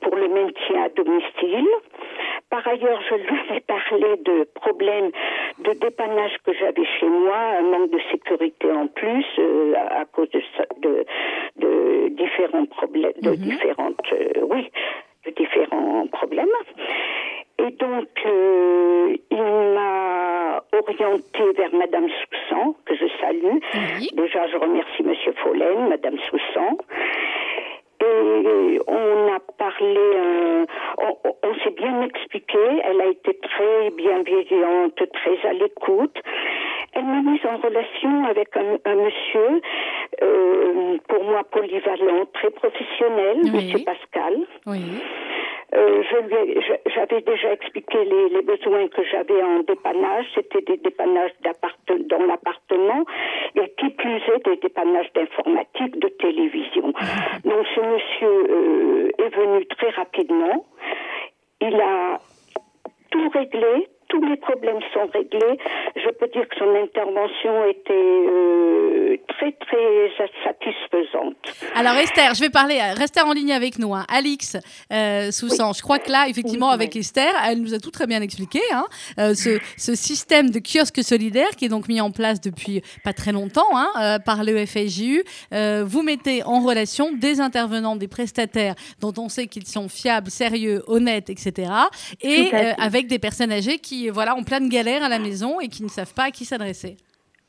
[0.00, 1.68] pour le maintien à domicile.
[2.54, 5.10] Par ailleurs, je lui ai parlé de problèmes
[5.58, 10.28] de dépannage que j'avais chez moi, un manque de sécurité en plus euh, à, cause
[10.30, 10.40] de,
[10.78, 11.04] de,
[11.56, 13.36] de différents problèmes, de mhm.
[13.38, 14.70] différentes, euh, oui,
[15.26, 16.46] de différents problèmes.
[17.58, 23.58] Et donc, euh, il m'a orienté vers Madame Soussan, que je salue.
[24.12, 26.78] Déjà, je remercie Monsieur Follen, Madame Soussan.
[28.04, 30.64] Et on a parlé, euh,
[31.42, 32.58] on, s'est bien expliqué.
[32.84, 36.16] Elle a été très bienveillante, très à l'écoute.
[36.92, 39.60] Elle m'a mise en relation avec un, monsieur,
[40.22, 44.38] euh, pour moi polyvalent, très professionnel, Monsieur Pascal.
[44.66, 44.82] Oui.
[45.74, 46.02] Euh,
[46.94, 50.26] j'avais déjà expliqué les, besoins que j'avais en dépannage.
[50.34, 51.32] C'était des dépannages
[52.08, 53.04] dans l'appartement
[53.84, 56.92] qui plus est des dépannages d'informatique, de télévision.
[57.44, 60.64] Donc ce monsieur euh, est venu très rapidement.
[61.60, 62.20] Il a
[63.10, 65.58] tout réglé, tous les problèmes sont réglés.
[66.04, 70.10] Je peux dire que son intervention était euh, très très
[70.44, 71.36] satisfaisante.
[71.74, 73.94] Alors Esther, je vais parler, restez en ligne avec nous.
[73.94, 74.04] Hein.
[74.08, 74.56] Alix
[74.92, 78.20] euh, Soussan, je crois que là, effectivement, avec Esther, elle nous a tout très bien
[78.20, 78.60] expliqué.
[78.72, 78.84] Hein,
[79.18, 83.12] euh, ce, ce, système de kiosque solidaire qui est donc mis en place depuis pas
[83.12, 85.24] très longtemps hein, euh, par le FSJU.
[85.52, 90.30] Euh, vous mettez en relation des intervenants, des prestataires dont on sait qu'ils sont fiables,
[90.30, 91.72] sérieux, honnêtes, etc.
[92.20, 95.60] Et euh, avec des personnes âgées qui voilà, ont plein de galères à la maison
[95.60, 96.96] et qui ne savent pas à qui s'adresser.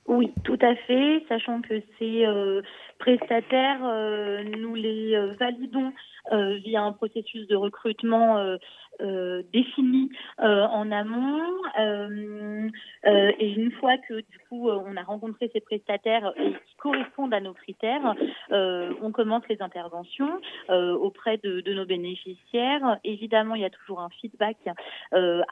[0.08, 2.62] Oui, tout à fait, sachant que ces euh,
[3.00, 5.92] prestataires, euh, nous les euh, validons
[6.32, 8.58] via un processus de recrutement
[9.02, 11.42] euh, euh, défini en amont.
[11.78, 17.40] et une fois que du coup on a rencontré ces prestataires et qui correspondent à
[17.40, 18.16] nos critères,
[18.52, 23.00] on commence les interventions auprès de, nos bénéficiaires.
[23.04, 24.58] Évidemment, il y a toujours un feedback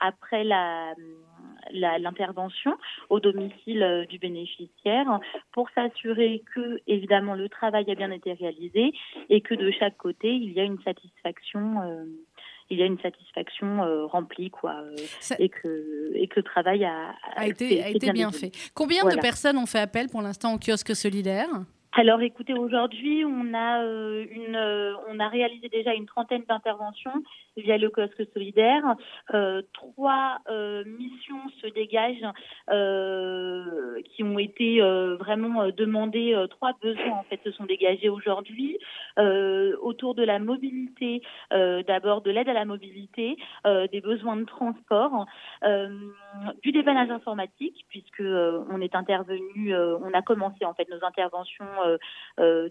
[0.02, 0.44] après
[1.72, 2.78] l'intervention
[3.10, 5.20] au domicile du bénéficiaire
[5.52, 8.94] pour s'assurer que évidemment le travail a bien été réalisé
[9.30, 12.06] et que de chaque côté il y a une satisfaction euh,
[12.70, 14.96] il y a une satisfaction euh, remplie quoi euh,
[15.40, 18.52] et que et que le travail a, a été, a été bien, bien fait.
[18.74, 19.18] Combien voilà.
[19.18, 21.50] de personnes ont fait appel pour l'instant au kiosque solidaire?
[21.96, 27.14] Alors écoutez, aujourd'hui, on a euh, une, euh, on a réalisé déjà une trentaine d'interventions
[27.56, 28.84] via le kiosque solidaire.
[29.36, 30.40] Euh, trois
[30.88, 32.26] missions se dégagent
[34.06, 34.82] qui ont été
[35.20, 36.36] vraiment demandées.
[36.50, 38.80] trois besoins en fait se sont dégagés aujourd'hui
[39.18, 45.28] autour de la mobilité, d'abord de l'aide à la mobilité, des besoins de transport,
[46.64, 51.83] du dépannage informatique puisque on est intervenu, on a commencé en fait nos interventions euh,
[51.83, 51.83] euh,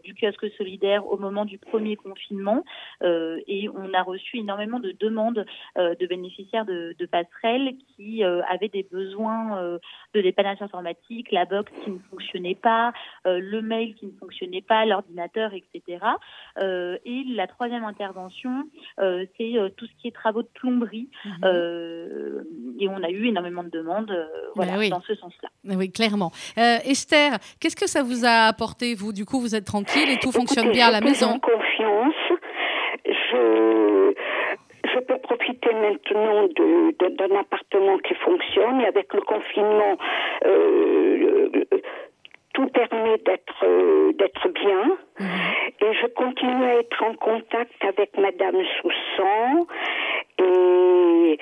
[0.02, 2.64] du kiosque solidaire au moment du premier confinement
[3.02, 5.44] euh, et on a reçu énormément de demandes
[5.76, 9.78] de bénéficiaires de, de passerelles qui avaient des besoins
[10.14, 12.92] de dépannage informatique, la box qui ne fonctionnait pas,
[13.24, 16.04] le mail qui ne fonctionnait pas, l'ordinateur, etc.
[16.60, 18.64] et la troisième intervention,
[18.98, 21.08] c'est tout ce qui est travaux de plomberie.
[21.24, 22.80] Mmh.
[22.80, 24.12] et on a eu énormément de demandes
[24.54, 24.90] voilà, oui.
[24.90, 25.48] dans ce sens-là.
[25.64, 26.32] Oui, clairement.
[26.56, 30.28] Esther, qu'est-ce que ça vous a apporté, vous, du coup, vous êtes tranquille et tout
[30.28, 31.26] Écoutez, fonctionne bien à la maison.
[31.26, 32.14] En confiance,
[33.04, 34.14] je,
[34.92, 36.46] je peux profiter maintenant
[37.00, 39.96] d'un appartement qui fonctionne et avec le confinement,
[40.46, 41.50] euh,
[42.54, 44.96] tout permet d'être euh, d'être bien.
[45.18, 45.24] Mmh.
[45.80, 49.66] Et je continue à être en contact avec Madame Soussan
[50.38, 51.38] et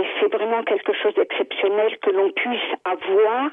[0.00, 3.50] et c'est vraiment quelque chose d'exceptionnel que l'on puisse avoir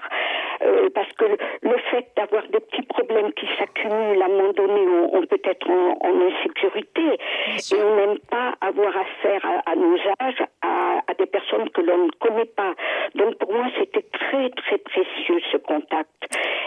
[0.61, 1.25] euh, parce que
[1.61, 5.41] le fait d'avoir des petits problèmes qui s'accumulent à un moment donné, on, on peut
[5.43, 7.19] être en, en insécurité
[7.57, 10.86] et on n'aime pas avoir affaire à, à nos âges à, à,
[11.17, 12.73] des personnes que l'on ne connaît pas.
[13.15, 16.09] Donc pour moi, c'était très très précieux ce contact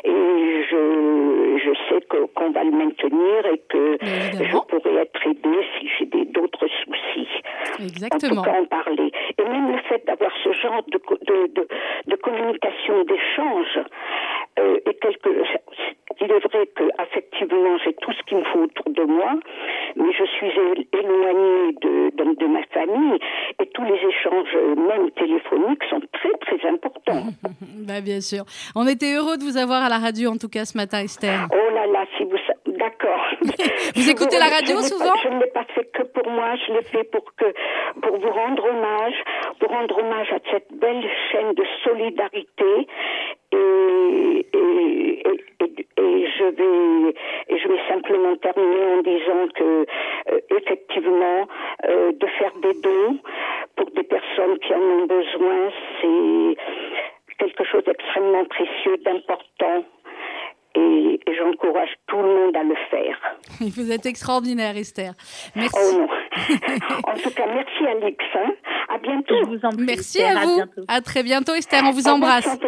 [0.05, 5.65] et je, je sais qu'on qu va le maintenir et que je pourrai être aidée
[5.79, 7.29] si j'ai d'autres soucis.
[7.79, 8.41] Exactement.
[8.41, 9.13] En tout cas, en parler.
[9.39, 11.69] Et même le fait d'avoir ce genre de, de, de,
[12.07, 13.81] de communication, d'échange,
[14.59, 15.31] euh, est quelque.
[16.21, 19.35] Il est vrai que effectivement j'ai tout ce qu'il me faut autour de moi,
[19.97, 20.53] mais je suis
[20.93, 23.19] éloignée de, de, de, ma famille
[23.59, 27.31] et tous les échanges, même téléphoniques, sont très très importants.
[27.87, 28.45] bah, bien sûr.
[28.77, 31.49] On était heureux de vous avoir à la radio en tout cas ce matin, Esther.
[31.53, 32.37] Oh là là, si vous
[32.81, 33.25] d'accord.
[33.41, 35.17] vous je écoutez vous, la radio je souvent?
[35.23, 37.53] Je ne l'ai pas fait que pour moi, je l'ai fait pour que
[38.03, 39.15] pour vous rendre hommage,
[39.59, 42.89] pour rendre hommage à cette belle chaîne de solidarité
[43.53, 45.23] et, et,
[46.41, 47.15] je vais
[47.49, 49.87] et je vais simplement terminer en disant que
[50.33, 51.47] euh, effectivement
[51.85, 53.19] euh, de faire des dons
[53.77, 56.57] pour des personnes qui en ont besoin c'est
[57.39, 59.85] quelque chose d'extrêmement précieux d'important
[60.75, 63.19] et, et j'encourage tout le monde à le faire.
[63.61, 65.13] Vous êtes extraordinaire, Esther.
[65.57, 65.77] Merci.
[65.77, 66.09] Oh non.
[67.13, 68.25] en tout cas, merci Alix.
[68.35, 68.53] Hein.
[68.89, 69.35] À bientôt.
[69.45, 70.61] Je vous en prie, merci Esther, à vous.
[70.89, 71.83] À, à, très bientôt, Esther.
[71.85, 72.59] On vous embrasse.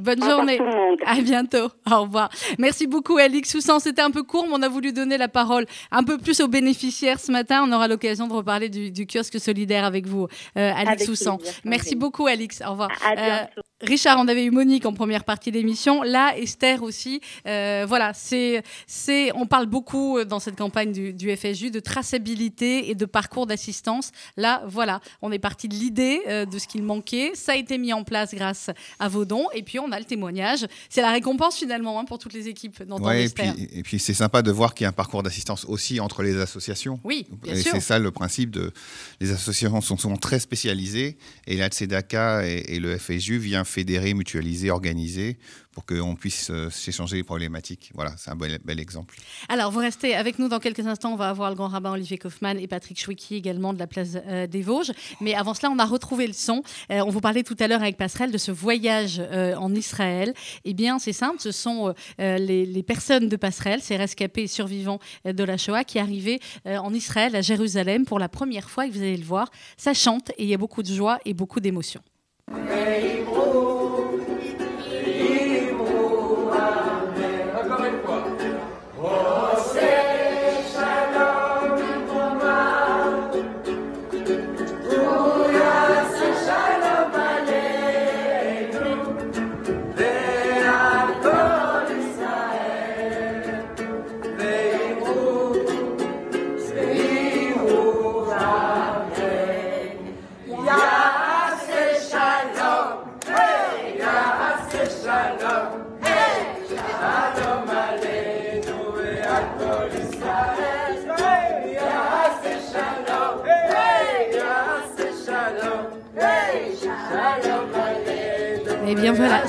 [0.00, 0.60] Bonne journée.
[1.04, 1.68] À bientôt.
[1.90, 2.30] Au revoir.
[2.58, 3.78] Merci beaucoup, Alix Soussan.
[3.78, 6.48] C'était un peu court, mais on a voulu donner la parole un peu plus aux
[6.48, 7.64] bénéficiaires ce matin.
[7.66, 11.38] On aura l'occasion de reparler du, du, kiosque solidaire avec vous, euh, Alix Soussan.
[11.64, 12.62] Merci beaucoup, Alix.
[12.66, 12.90] Au revoir.
[13.04, 13.58] À bientôt.
[13.58, 16.02] Euh, Richard, on avait eu Monique en première partie d'émission.
[16.02, 17.22] Là, Esther aussi.
[17.46, 22.90] Euh, voilà, c'est, c'est, on parle beaucoup dans cette campagne du, du, FSU de traçabilité
[22.90, 24.12] et de parcours d'assistance.
[24.36, 27.30] Là, voilà, on est parti de l'idée euh, de ce qu'il manquait.
[27.34, 29.46] Ça a été mis en place grâce à vos dons.
[29.54, 30.66] Et puis, on on a le témoignage.
[30.88, 33.98] C'est la récompense finalement hein, pour toutes les équipes d'entendre ouais, et puis, et puis
[33.98, 37.00] c'est sympa de voir qu'il y a un parcours d'assistance aussi entre les associations.
[37.04, 37.72] Oui, bien et sûr.
[37.72, 38.72] c'est ça le principe de.
[39.20, 44.14] Les associations sont souvent très spécialisées et la Tzedaka et, et le FSU vient fédérer,
[44.14, 45.38] mutualiser, organiser
[45.72, 47.92] pour qu'on puisse euh, s'échanger les problématiques.
[47.94, 49.16] Voilà, c'est un bel, bel exemple.
[49.48, 51.12] Alors, vous restez avec nous dans quelques instants.
[51.12, 54.16] On va avoir le grand rabbin Olivier Kaufmann et Patrick Chouiki également de la place
[54.26, 54.92] euh, des Vosges.
[55.20, 56.62] Mais avant cela, on a retrouvé le son.
[56.90, 60.34] Euh, on vous parlait tout à l'heure avec Passerelle de ce voyage euh, en Israël.
[60.64, 64.98] Eh bien, c'est simple, ce sont euh, les, les, personnes de Passerelle, ces rescapés survivants
[65.26, 68.86] euh, de la Shoah, qui arrivaient euh, en Israël, à Jérusalem, pour la première fois.
[68.86, 71.34] Et vous allez le voir, ça chante et il y a beaucoup de joie et
[71.34, 72.00] beaucoup d'émotion.
[72.50, 73.69] Eh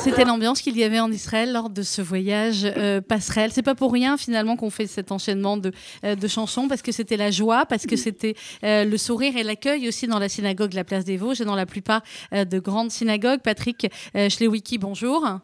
[0.02, 3.52] c'était l'ambiance qu'il y avait en Israël lors de ce voyage euh, passerelle.
[3.54, 5.72] C'est pas pour rien finalement qu'on fait cet enchaînement de,
[6.04, 9.88] euh, chansons parce que c'était la joie, parce que c'était euh, le sourire et l'accueil
[9.88, 13.42] aussi dans la synagogue la Place des Vosges et dans la plupart de grandes synagogues.
[13.42, 15.42] Patrick Schlewicki, bonjour.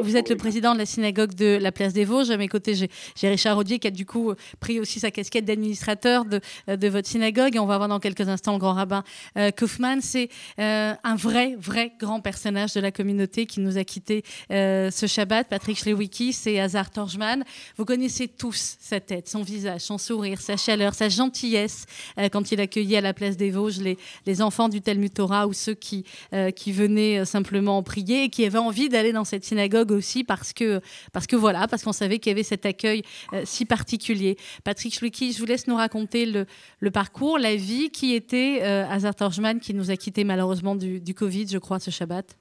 [0.00, 2.30] Vous êtes le président de la synagogue de la Place des Vosges.
[2.30, 6.24] À mes côtés, j'ai Richard Audier qui a du coup pris aussi sa casquette d'administrateur
[6.24, 7.56] de, de, votre synagogue.
[7.56, 9.04] Et on va voir dans quelques instants le grand rabbin
[9.36, 10.00] euh, Kaufmann.
[10.00, 14.90] C'est euh, un vrai, vrai grand personnage de la communauté qui nous a quittés euh,
[14.90, 15.48] ce Shabbat.
[15.48, 17.44] Patrick Schlewicki, c'est Hazar Torjman.
[17.76, 21.86] Vous connaissez tous sa tête, son visage, son sourire, sa chaleur, sa gentillesse
[22.18, 25.52] euh, quand il accueillait à la Place des Vosges les, enfants du Talmud Torah ou
[25.52, 29.90] ceux qui, euh, qui venaient simplement prier et qui avaient envie d'aller dans cette synagogue
[29.90, 30.80] aussi parce que,
[31.12, 34.36] parce que voilà, parce qu'on savait qu'il y avait cet accueil euh, si particulier.
[34.64, 39.14] Patrick Schlucky, je vous laisse nous raconter le, parcours, la vie qui était euh, Hazar
[39.14, 42.38] Torjman qui nous a quittés malheureusement du, Covid, je crois, ce Shabbat.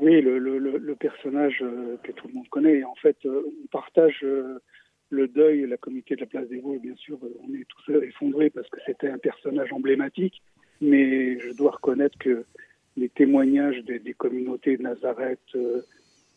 [0.00, 2.84] Oui, le, personnage euh, que tout le monde connaît.
[2.84, 4.24] En fait, euh, on partage
[5.10, 8.50] le deuil, la communauté de la place des Vosges, bien sûr, on est tous effondrés
[8.50, 10.42] parce que c'était un personnage emblématique,
[10.80, 12.44] mais je dois reconnaître que
[12.98, 15.82] les témoignages des, des communautés de Nazareth, euh,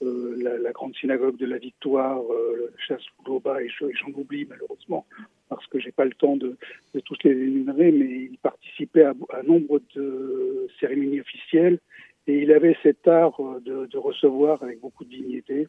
[0.03, 5.05] euh, la, la, grande synagogue de la Victoire, euh, Chasse Louba, et j'en oublie malheureusement
[5.49, 6.55] parce que j'ai pas le temps de,
[6.93, 11.79] de, tous les énumérer, mais il participait à, à nombre de cérémonies officielles
[12.25, 15.67] et il avait cet art de, de recevoir avec beaucoup de dignité.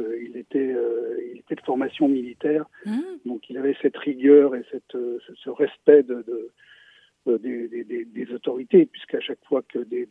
[0.00, 0.74] Euh, il était,
[1.32, 3.00] il était de formation militaire, mmh.
[3.26, 6.50] donc il avait cette rigueur et cette, ce respect de, de
[7.26, 10.06] des, des, des, autorités, puisqu'à chaque fois que des,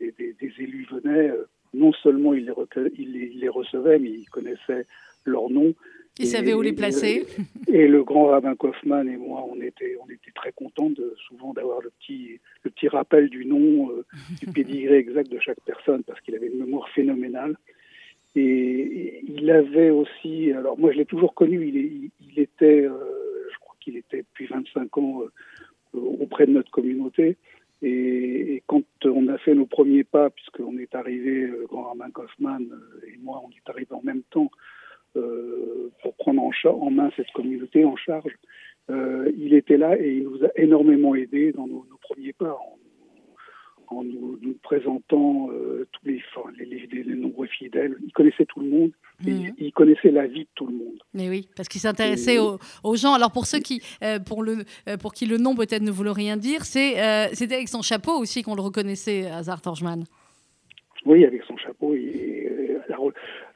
[0.59, 1.32] élus venaient,
[1.74, 4.86] non seulement il les, recevait, mais il connaissait
[5.26, 5.74] leur nom.
[6.20, 7.26] Il savait où les placer.
[7.68, 11.16] Et, et, le grand rabbin Kaufmann et moi, on était, on était très contents de,
[11.28, 14.05] souvent d'avoir le petit, le petit rappel du nom, euh,
[14.39, 17.55] du pédigré exact de chaque personne, parce qu'il avait une mémoire phénoménale.
[18.36, 22.86] Et, et, il avait aussi, alors moi je l'ai toujours connu, il, il, il était,
[22.86, 25.32] euh, je crois qu'il était depuis 25 ans euh,
[25.94, 27.38] auprès de notre communauté.
[27.82, 32.66] Et, quand on a fait nos premiers pas, puisqu'on est arrivé, le grand Ramin Kaufmann
[33.08, 34.50] et moi, on est arrivé en même temps
[35.16, 38.36] euh, pour prendre en, main cette communauté en charge,
[38.89, 42.58] euh, il était là et il nous a énormément aidés dans nos, premiers pas,
[43.88, 47.95] en nous, nous, présentant euh, tous les, enfin, les, les, les, nombreux fidèles.
[48.05, 48.91] Il connaissait tout le monde.
[49.21, 49.27] Mmh.
[49.27, 50.99] Il, il, connaissait la vie de tout le monde.
[51.13, 53.13] Mais oui, parce qu'il s'intéressait aux, aux, gens.
[53.13, 56.11] Alors pour ceux qui, euh, pour, le, euh, pour qui le nom peut-être ne voulait
[56.11, 60.03] rien dire, c'est euh, c'était avec son chapeau aussi qu'on le reconnaissait, Hazard Torjman.
[61.05, 61.93] Oui, avec son chapeau.
[61.93, 62.49] Et,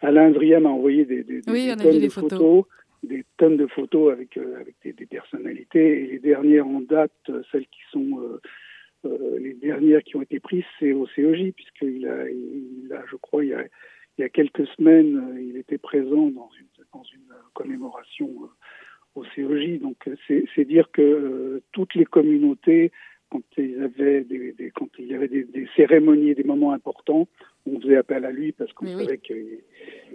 [0.01, 2.39] Alain Adrien m'a envoyé des, des, oui, des on tonnes a de photos.
[2.39, 2.63] photos.
[3.03, 6.03] des tonnes de photos avec, avec des, personnalités.
[6.03, 7.11] Et les dernières en date,
[7.51, 8.19] celles qui sont
[9.05, 13.03] euh, euh, les dernières qui ont été prises, c'est au COJ, puisqu'il a, il a,
[13.09, 13.63] je crois, il y a,
[14.17, 18.29] il y a quelques semaines, il était présent dans une, dans une commémoration
[19.15, 19.79] au COJ.
[19.79, 22.91] Donc c'est dire que toutes les communautés
[23.29, 27.27] quand il, avait des, des, quand il y avait des, des, cérémonies, des moments importants,
[27.67, 29.61] on faisait appel à lui parce qu'on savait oui.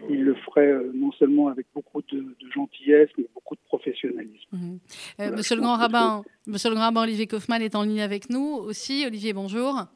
[0.09, 4.49] qu'il le ferait euh, non seulement avec beaucoup de, de gentillesse, mais beaucoup de professionnalisme.
[4.53, 4.75] Mmh.
[4.75, 4.79] Euh,
[5.19, 6.51] voilà, monsieur, le grand rabbin, que...
[6.51, 9.05] monsieur le grand rabbin Olivier Kaufmann est en ligne avec nous aussi.
[9.07, 9.87] Olivier, bonjour.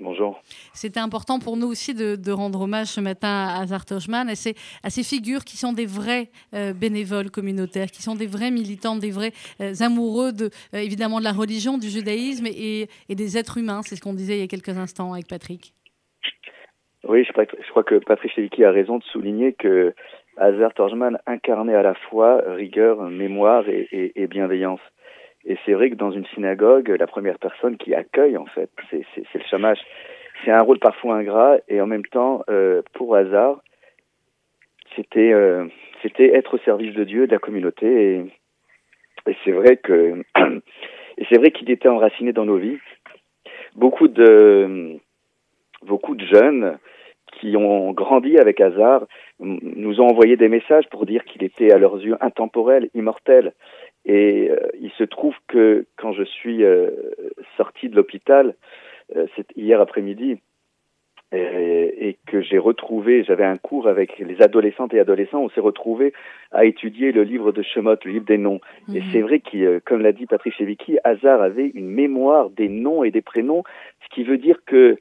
[0.00, 0.40] Bonjour.
[0.74, 4.90] C'était important pour nous aussi de, rendre hommage ce matin à Azar Toshman et à
[4.90, 9.10] ces figures qui sont des vrais euh, bénévoles communautaires, qui sont des vrais militants, des
[9.10, 13.80] vrais euh, amoureux de, euh, évidemment de la religion, du judaïsme et, des êtres humains.
[13.84, 15.74] C'est ce qu'on disait il y a quelques instants avec Patrick.
[17.08, 19.94] Oui, je crois, que Patrick Cheviki a raison de souligner que
[20.36, 24.80] Azar Toshman incarnait à la fois rigueur, mémoire et bienveillance.
[25.44, 29.04] Et c'est vrai que dans une synagogue, la première personne qui accueille, en fait, c'est
[29.34, 29.78] le chômage.
[30.44, 33.60] C'est un rôle parfois ingrat et en même temps, euh, pour hasard,
[34.94, 35.66] c'était euh,
[36.02, 37.86] c'était être au service de Dieu, de la communauté.
[37.86, 40.22] Et, et c'est vrai que
[41.18, 42.78] et c'est vrai qu'il était enraciné dans nos vies.
[43.74, 44.98] Beaucoup de
[45.82, 46.78] beaucoup de jeunes
[47.40, 49.06] qui ont grandi avec hasard
[49.40, 53.52] nous ont envoyé des messages pour dire qu'il était à leurs yeux intemporel, immortel.
[54.04, 56.90] Et euh, il se trouve que quand je suis euh,
[57.56, 58.54] sorti de l'hôpital,
[59.16, 60.38] euh, c'est hier après-midi,
[61.30, 66.14] et, que j'ai retrouvé, j'avais un cours avec les adolescentes et adolescents, on s'est retrouvé
[66.52, 68.60] à étudier le livre de Shemot, le livre des noms.
[68.94, 69.06] Et mhm.
[69.12, 73.10] c'est vrai que, comme l'a dit Patrick Chevicki, Hazard avait une mémoire des noms et
[73.10, 73.62] des prénoms,
[74.04, 74.96] ce qui veut dire que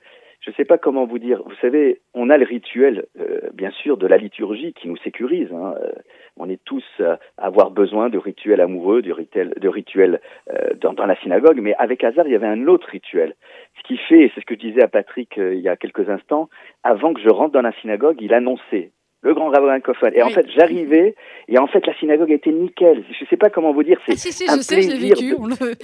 [0.47, 1.43] je ne sais pas comment vous dire.
[1.43, 5.51] Vous savez, on a le rituel, euh, bien sûr, de la liturgie qui nous sécurise.
[5.51, 5.75] Hein.
[5.83, 5.91] Euh,
[6.37, 11.05] on est tous à avoir besoin de rituels amoureux, de rituels, de rituels euh, dans,
[11.05, 13.35] la synagogue, mais avec hasard, il y avait un autre rituel.
[13.77, 16.47] Ce qui fait, c'est ce que je disais à Patrick il y a quelques instants,
[16.81, 18.91] avant que je rentre dans la synagogue, il annonçait
[19.21, 20.11] le grand rabbin Kofan.
[20.13, 21.15] Et en fait, j'arrivais,
[21.47, 23.03] et en fait, la synagogue était nickel.
[23.11, 25.09] Je ne sais pas comment vous dire, c'est ah, si, si, je sais, je l'ai
[25.09, 25.35] vécu.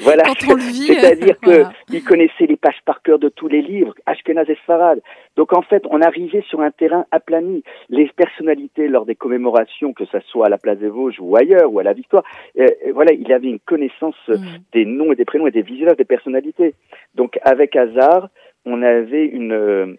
[0.01, 0.23] Voilà.
[0.27, 0.93] Quand on le vit.
[0.93, 5.01] C'est-à-dire euh, qu'il connaissait les pages par cœur de tous les livres, Ashkenaz et Sfarad.
[5.35, 7.63] Donc, en fait, on arrivait sur un terrain aplani.
[7.89, 11.73] Les personnalités, lors des commémorations, que ce soit à la place des Vosges ou ailleurs,
[11.73, 12.23] ou à la Victoire,
[12.59, 14.35] euh, euh, voilà, il avait une connaissance mm.
[14.73, 16.75] des noms et des prénoms et des visages des personnalités.
[17.15, 18.29] Donc, avec hasard,
[18.65, 19.97] on avait une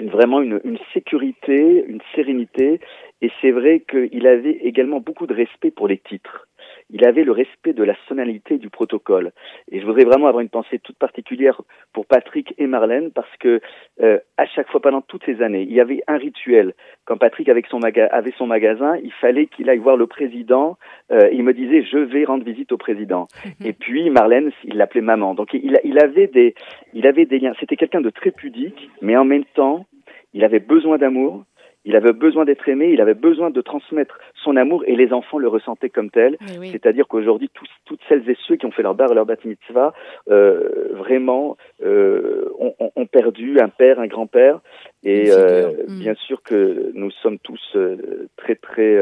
[0.00, 2.80] vraiment une, une, sécurité, une sérénité,
[3.20, 6.48] et c'est vrai qu'il avait également beaucoup de respect pour les titres.
[6.90, 9.32] Il avait le respect de la sonalité du protocole.
[9.70, 11.60] Et je voudrais vraiment avoir une pensée toute particulière
[11.92, 13.60] pour Patrick et Marlène parce que
[14.02, 16.74] euh, à chaque fois pendant toutes ces années, il y avait un rituel.
[17.04, 20.78] Quand Patrick avec son avait son magasin, il fallait qu'il aille voir le président.
[21.10, 23.28] Euh, il me disait je vais rendre visite au président.
[23.44, 23.66] Mhm.
[23.66, 25.34] Et puis Marlène, il l'appelait maman.
[25.34, 26.54] Donc il, il avait des
[26.92, 27.54] il avait des liens.
[27.58, 29.86] C'était quelqu'un de très pudique, mais en même temps
[30.34, 31.44] il avait besoin d'amour,
[31.84, 35.38] il avait besoin d'être aimé, il avait besoin de transmettre son amour et les enfants
[35.38, 36.36] le ressentaient comme tel.
[36.70, 37.50] C'est-à-dire qu'aujourd'hui,
[37.84, 39.92] toutes celles et ceux qui ont fait leur bar et leur bat mitzvah,
[40.30, 44.60] euh, vraiment, euh, ont, ont, perdu un père, un grand-père.
[45.02, 45.98] Et euh, mm.
[45.98, 48.96] bien sûr que nous sommes tous euh, très, très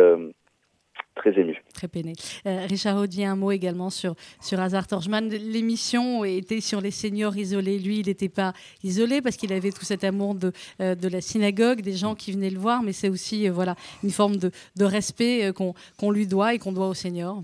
[1.15, 1.57] très ému.
[1.75, 2.15] Très peiné.
[2.47, 5.29] Euh, Richard Audier, un mot également sur, sur Hazard Torjman.
[5.29, 7.79] L'émission était sur les seniors isolés.
[7.79, 8.53] Lui, il n'était pas
[8.83, 12.33] isolé parce qu'il avait tout cet amour de, euh, de la synagogue, des gens qui
[12.33, 16.27] venaient le voir, mais c'est aussi euh, voilà, une forme de, de respect qu'on lui
[16.27, 17.43] doit et qu'on doit aux seniors.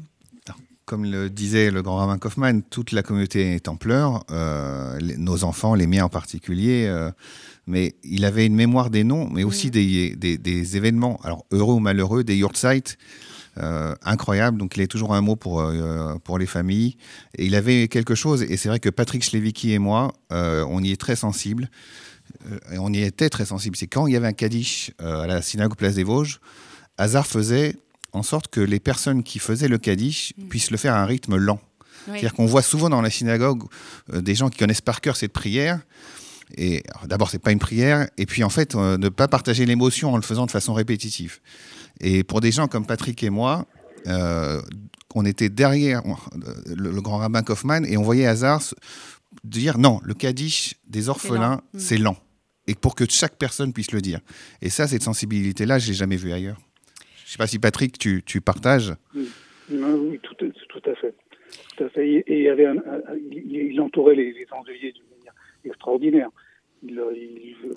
[0.84, 4.24] Comme le disait le grand Ramin Kaufmann, toute la communauté est en pleurs,
[5.18, 6.88] nos enfants, les miens en particulier
[7.66, 11.74] mais il avait une mémoire des noms, mais aussi des, des, des, événements, alors heureux
[11.74, 12.96] ou malheureux, des Yurtzeit,
[13.58, 14.58] euh, incroyable.
[14.58, 16.96] Donc il a toujours un mot pour, euh, pour les familles.
[17.36, 20.82] Et il avait quelque chose, et c'est vrai que Patrick Schlevicki et moi, euh, on
[20.82, 21.70] y est très sensibles.
[22.72, 23.76] et on y était très sensibles.
[23.76, 26.40] C'est quand il y avait un Kaddish à la synagogue Place des Vosges,
[26.98, 27.76] Hazard faisait
[28.12, 30.48] en sorte que les personnes qui faisaient le Kaddish mm.
[30.48, 31.60] puissent le faire à un rythme lent.
[32.06, 33.64] C'est-à-dire qu'on voit souvent dans la synagogue
[34.12, 35.80] des gens qui connaissent par cœur cette prière.
[36.56, 40.16] Et d'abord, c'est pas une prière, et puis en fait, ne pas partager l'émotion en
[40.16, 41.40] le faisant de façon répétitive.
[42.00, 43.66] Et pour des gens comme Patrick et moi,
[44.06, 44.60] euh,
[45.14, 46.02] on était derrière
[46.66, 48.62] le, grand rabbin Kaufmann et on voyait Hazard
[49.44, 52.16] dire non, le Kaddish des orphelins, c'est lent.
[52.66, 54.20] Et pour que chaque personne puisse le dire.
[54.60, 56.58] Et ça, cette sensibilité-là, je l'ai jamais vue ailleurs.
[57.24, 58.94] Je ne sais pas si Patrick, tu, tu partages.
[59.14, 61.14] Oui, tout, tout, à fait.
[61.76, 62.06] Tout à fait.
[62.06, 62.66] Et il, y avait
[63.30, 65.05] il, entourait les, les endeuillés manière
[65.66, 66.30] extraordinaire.
[66.82, 67.00] Il,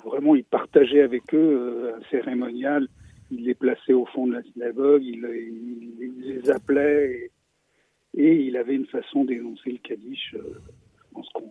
[0.04, 2.88] vraiment, il partageait avec eux euh, un cérémonial
[3.30, 5.20] il les plaçait au fond de la synagogue, il,
[6.18, 7.30] les appelait
[8.16, 10.34] et, il avait une façon d'énoncer le Kaddish.
[10.34, 10.60] Euh,
[10.96, 11.48] je pense qu'on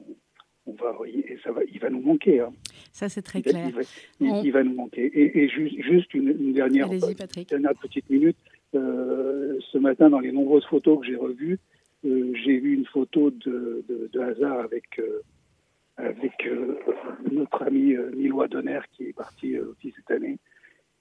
[0.65, 2.41] on va, et ça va, il va nous manquer.
[2.41, 2.51] Hein.
[2.91, 3.71] Ça, c'est très clair.
[4.19, 5.09] Il va, nous manquer.
[5.13, 8.37] Et, juste, une, dernière, petite minute.
[8.75, 11.59] Euh, ce matin, dans les nombreuses photos que j'ai revues,
[12.05, 15.01] euh, j'ai vu une photo de, de, hasard avec,
[15.99, 16.47] avec
[17.31, 20.37] notre ami Milois Donner qui est parti aussi cette année.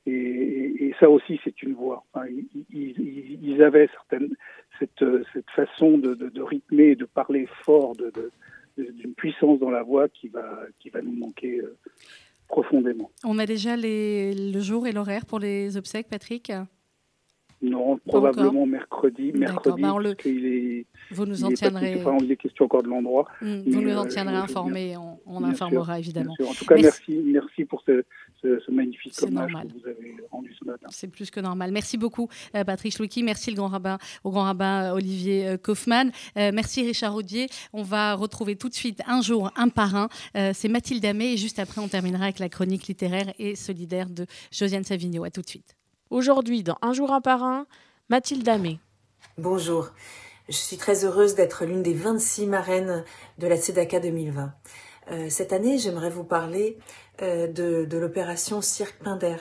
[0.07, 2.05] Et, ça aussi, c'est une voix.
[2.71, 4.35] ils, avaient certaines,
[4.79, 7.95] cette, cette façon de, rythmer, de parler fort
[8.77, 11.61] d'une puissance dans la voix qui va, qui va nous manquer
[12.49, 13.11] profondément.
[13.25, 16.51] On a déjà les, le jour et l'horaire pour les obsèques, Patrick?
[17.61, 19.33] Non, probablement mercredi.
[19.33, 20.15] Mercredi, bah le...
[20.25, 21.97] est, vous nous en tiendrez.
[22.01, 23.27] Enfin, il est question encore de l'endroit.
[23.43, 26.35] Mmh, vous nous en euh, tiendrez informés, on, on informera évidemment.
[26.41, 28.05] En tout cas, merci, merci, pour ce,
[28.43, 30.87] ce, magnifique hommage que vous avez rendu ce matin.
[30.91, 31.73] C'est plus que normal.
[31.73, 33.25] Merci beaucoup, euh, Patrick Louki.
[33.25, 36.13] Merci le grand rabbin, au grand rabbin euh, Olivier Kaufmann.
[36.37, 37.49] merci Richard Audier.
[37.73, 40.09] On va retrouver tout de suite un jour un parrain.
[40.35, 44.27] C'est Mathilde Amé et juste après, on terminera avec la chronique littéraire et solidaire de
[44.53, 45.25] Josiane Savigno.
[45.25, 45.78] À tout de suite.
[46.11, 47.67] Aujourd'hui, dans Un jour un par un,
[48.09, 48.81] Mathilde Amé.
[49.37, 49.91] Bonjour.
[50.49, 53.05] Je suis très heureuse d'être l'une des 26 marraines
[53.37, 54.55] de la Tzedaka 2020.
[55.11, 56.79] Euh, cette année, j'aimerais vous parler
[57.21, 59.37] euh, de, l'opération Cirque Pinder.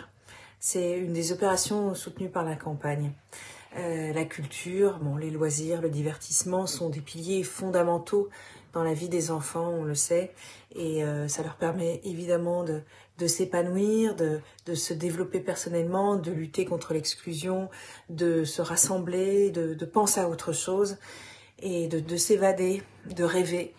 [0.60, 3.14] C'est une des opérations soutenues par la campagne.
[3.78, 8.28] Euh, la culture, bon, les loisirs, le divertissement sont des piliers fondamentaux
[8.74, 10.34] dans la vie des enfants, on le sait,
[10.76, 12.84] et ça leur permet évidemment de,
[13.18, 17.70] de s'épanouir, de, de, se développer personnellement, de lutter contre l'exclusion,
[18.10, 20.98] de se rassembler, de, de, penser à autre chose
[21.60, 22.84] et de, de s'évader,
[23.16, 23.74] de rêver.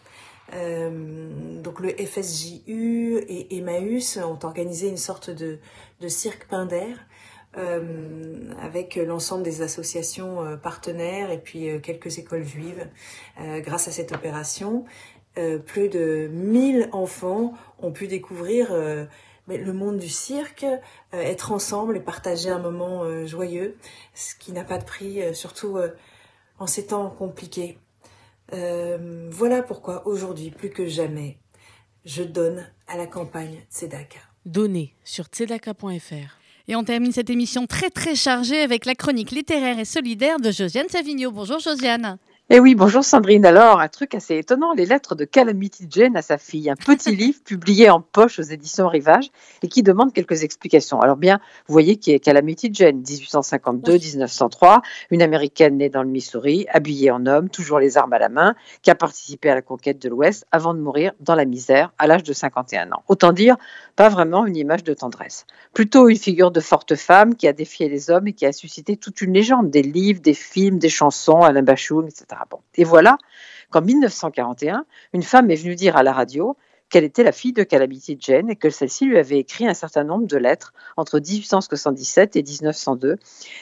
[0.55, 5.59] Euh, donc le FSJU et Emmaüs ont organisé une sorte de,
[6.01, 6.95] de cirque Pinder
[7.57, 12.89] euh, avec l'ensemble des associations euh, partenaires et puis quelques écoles juives.
[13.39, 14.84] grâce à cette opération,
[15.66, 18.74] plus de 1000 enfants ont pu découvrir
[19.49, 20.66] le monde du cirque,
[21.12, 23.76] être ensemble et partager un moment joyeux,
[24.14, 25.78] ce qui n'a pas de prix, surtout
[26.59, 27.78] en ces temps compliqués.
[28.53, 31.38] voilà pourquoi aujourd'hui, plus que jamais,
[32.05, 34.18] je donne à la campagne Tzedaka.
[34.44, 36.38] Donnez sur tzedaka.fr.
[36.68, 40.51] Et on termine cette émission très très chargée avec la chronique littéraire et solidaire de
[40.51, 41.30] Josiane Savigno.
[41.30, 42.18] Bonjour Josiane.
[42.51, 43.44] Eh oui, bonjour Sandrine.
[43.44, 47.14] Alors, un truc assez étonnant, les lettres de Calamity Jane à sa fille, un petit
[47.16, 49.28] livre publié en poche aux éditions Rivage
[49.62, 50.99] et qui demande quelques explications.
[51.03, 54.80] Alors bien, vous voyez qui est Calamity Jane, 1852-1903,
[55.11, 58.55] une américaine née dans le Missouri, habillée en homme, toujours les armes à la main,
[58.80, 62.07] qui a participé à la conquête de l'Ouest avant de mourir dans la misère à
[62.07, 63.03] l'âge de 51 ans.
[63.09, 63.59] Autant dire,
[63.99, 65.44] pas vraiment une image de tendresse.
[65.74, 68.96] Plutôt une figure de forte femme qui a défié les hommes et qui a suscité
[68.96, 72.40] toute une légende, des livres, des films, des chansons, Alain Bachung, etc.
[72.76, 73.18] Et voilà
[73.70, 76.57] qu'en 1941, une femme est venue dire à la radio
[76.90, 80.05] qu'elle était la fille de Calamity Jane et que celle-ci lui avait écrit un certain
[80.05, 83.16] nombre de lettres entre 1877 et 1902,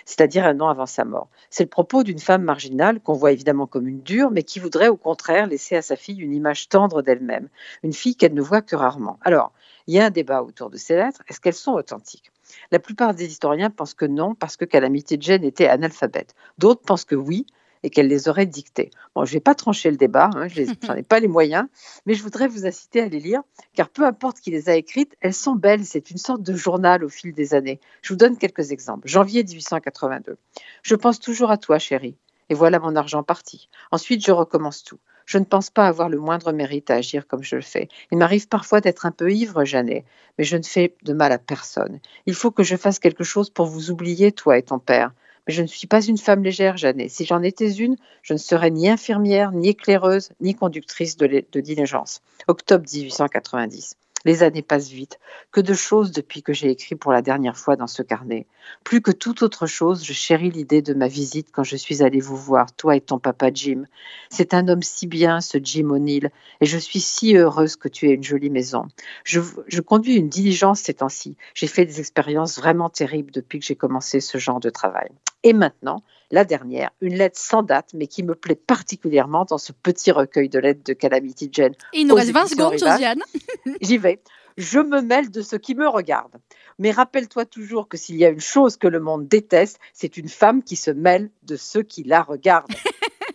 [0.04, 1.28] c'est-à-dire un an avant sa mort.
[1.48, 4.88] C'est le propos d'une femme marginale qu'on voit évidemment comme une dure, mais qui voudrait
[4.88, 7.48] au contraire laisser à sa fille une image tendre d'elle-même,
[7.82, 9.18] une fille qu'elle ne voit que rarement.
[9.22, 9.52] Alors,
[9.86, 11.22] il y a un débat autour de ces lettres.
[11.28, 12.32] Est-ce qu'elles sont authentiques?
[12.70, 16.34] La plupart des historiens pensent que non, parce que Calamity Jane était analphabète.
[16.58, 17.46] D'autres pensent que oui,
[17.82, 18.90] et qu'elle les aurait dictées.
[19.14, 21.68] Bon, je ne vais pas trancher le débat, hein, je n'en ai pas les moyens,
[22.04, 23.42] mais je voudrais vous inciter à les lire,
[23.74, 27.04] car peu importe qui les a écrites, elles sont belles, c'est une sorte de journal
[27.04, 27.78] au fil des années.
[28.02, 29.06] Je vous donne quelques exemples.
[29.06, 30.36] Janvier 1882.
[30.82, 32.16] Je pense toujours à toi, chérie,
[32.48, 33.68] et voilà mon argent parti.
[33.92, 34.98] Ensuite, je recommence tout.
[35.26, 37.88] Je ne pense pas avoir le moindre mérite à agir comme je le fais.
[38.12, 40.04] Il m'arrive parfois d'être un peu ivre, Jeannet,
[40.38, 41.98] mais je ne fais de mal à personne.
[42.26, 45.12] Il faut que je fasse quelque chose pour vous oublier, toi et ton père.
[45.46, 47.08] Mais je ne suis pas une femme légère, Jeannet.
[47.08, 51.60] Si j'en étais une, je ne serais ni infirmière, ni éclaireuse, ni conductrice de, de
[51.60, 52.22] diligence.
[52.46, 53.96] Octobre 1890.
[54.26, 55.20] Les années passent vite.
[55.52, 58.48] Que de choses depuis que j'ai écrit pour la dernière fois dans ce carnet.
[58.82, 62.18] Plus que toute autre chose, je chéris l'idée de ma visite quand je suis allée
[62.18, 63.84] vous voir, toi et ton papa Jim.
[64.28, 68.10] C'est un homme si bien, ce Jim O'Neill, et je suis si heureuse que tu
[68.10, 68.88] aies une jolie maison.
[69.22, 71.36] Je, je conduis une diligence ces temps-ci.
[71.54, 75.10] J'ai fait des expériences vraiment terribles depuis que j'ai commencé ce genre de travail.
[75.44, 79.72] Et maintenant, la dernière, une lettre sans date, mais qui me plaît particulièrement dans ce
[79.72, 81.74] petit recueil de lettres de Calamity Jane.
[81.92, 83.22] Il nous reste 20 secondes, Josiane.
[83.80, 84.20] J'y vais.
[84.56, 86.34] Je me mêle de ce qui me regarde.
[86.78, 90.28] Mais rappelle-toi toujours que s'il y a une chose que le monde déteste, c'est une
[90.28, 92.72] femme qui se mêle de ceux qui la regardent.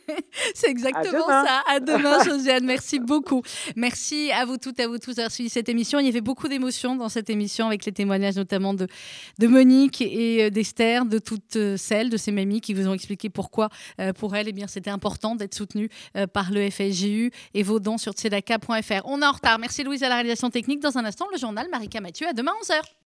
[0.56, 1.64] C'est exactement ça.
[1.68, 2.66] À demain, Josiane.
[2.66, 3.42] Merci beaucoup.
[3.76, 6.00] Merci à vous toutes, à vous tous d'avoir suivi cette émission.
[6.00, 8.88] Il y avait beaucoup d'émotions dans cette émission avec les témoignages notamment de,
[9.40, 12.94] de Monique et euh, d'Esther, de toutes euh, celles de ces mamies qui vous ont
[12.94, 15.90] expliqué pourquoi euh, pour elles, eh bien, c'était important d'être soutenues
[16.34, 19.02] par le FSGU et vos dons sur tzedaka.fr.
[19.06, 19.60] On est en retard.
[19.60, 20.80] Merci Louise à la réalisation technique.
[20.80, 22.28] Dans un instant, le journal Marika Mathieu.
[22.28, 22.92] À demain 11h.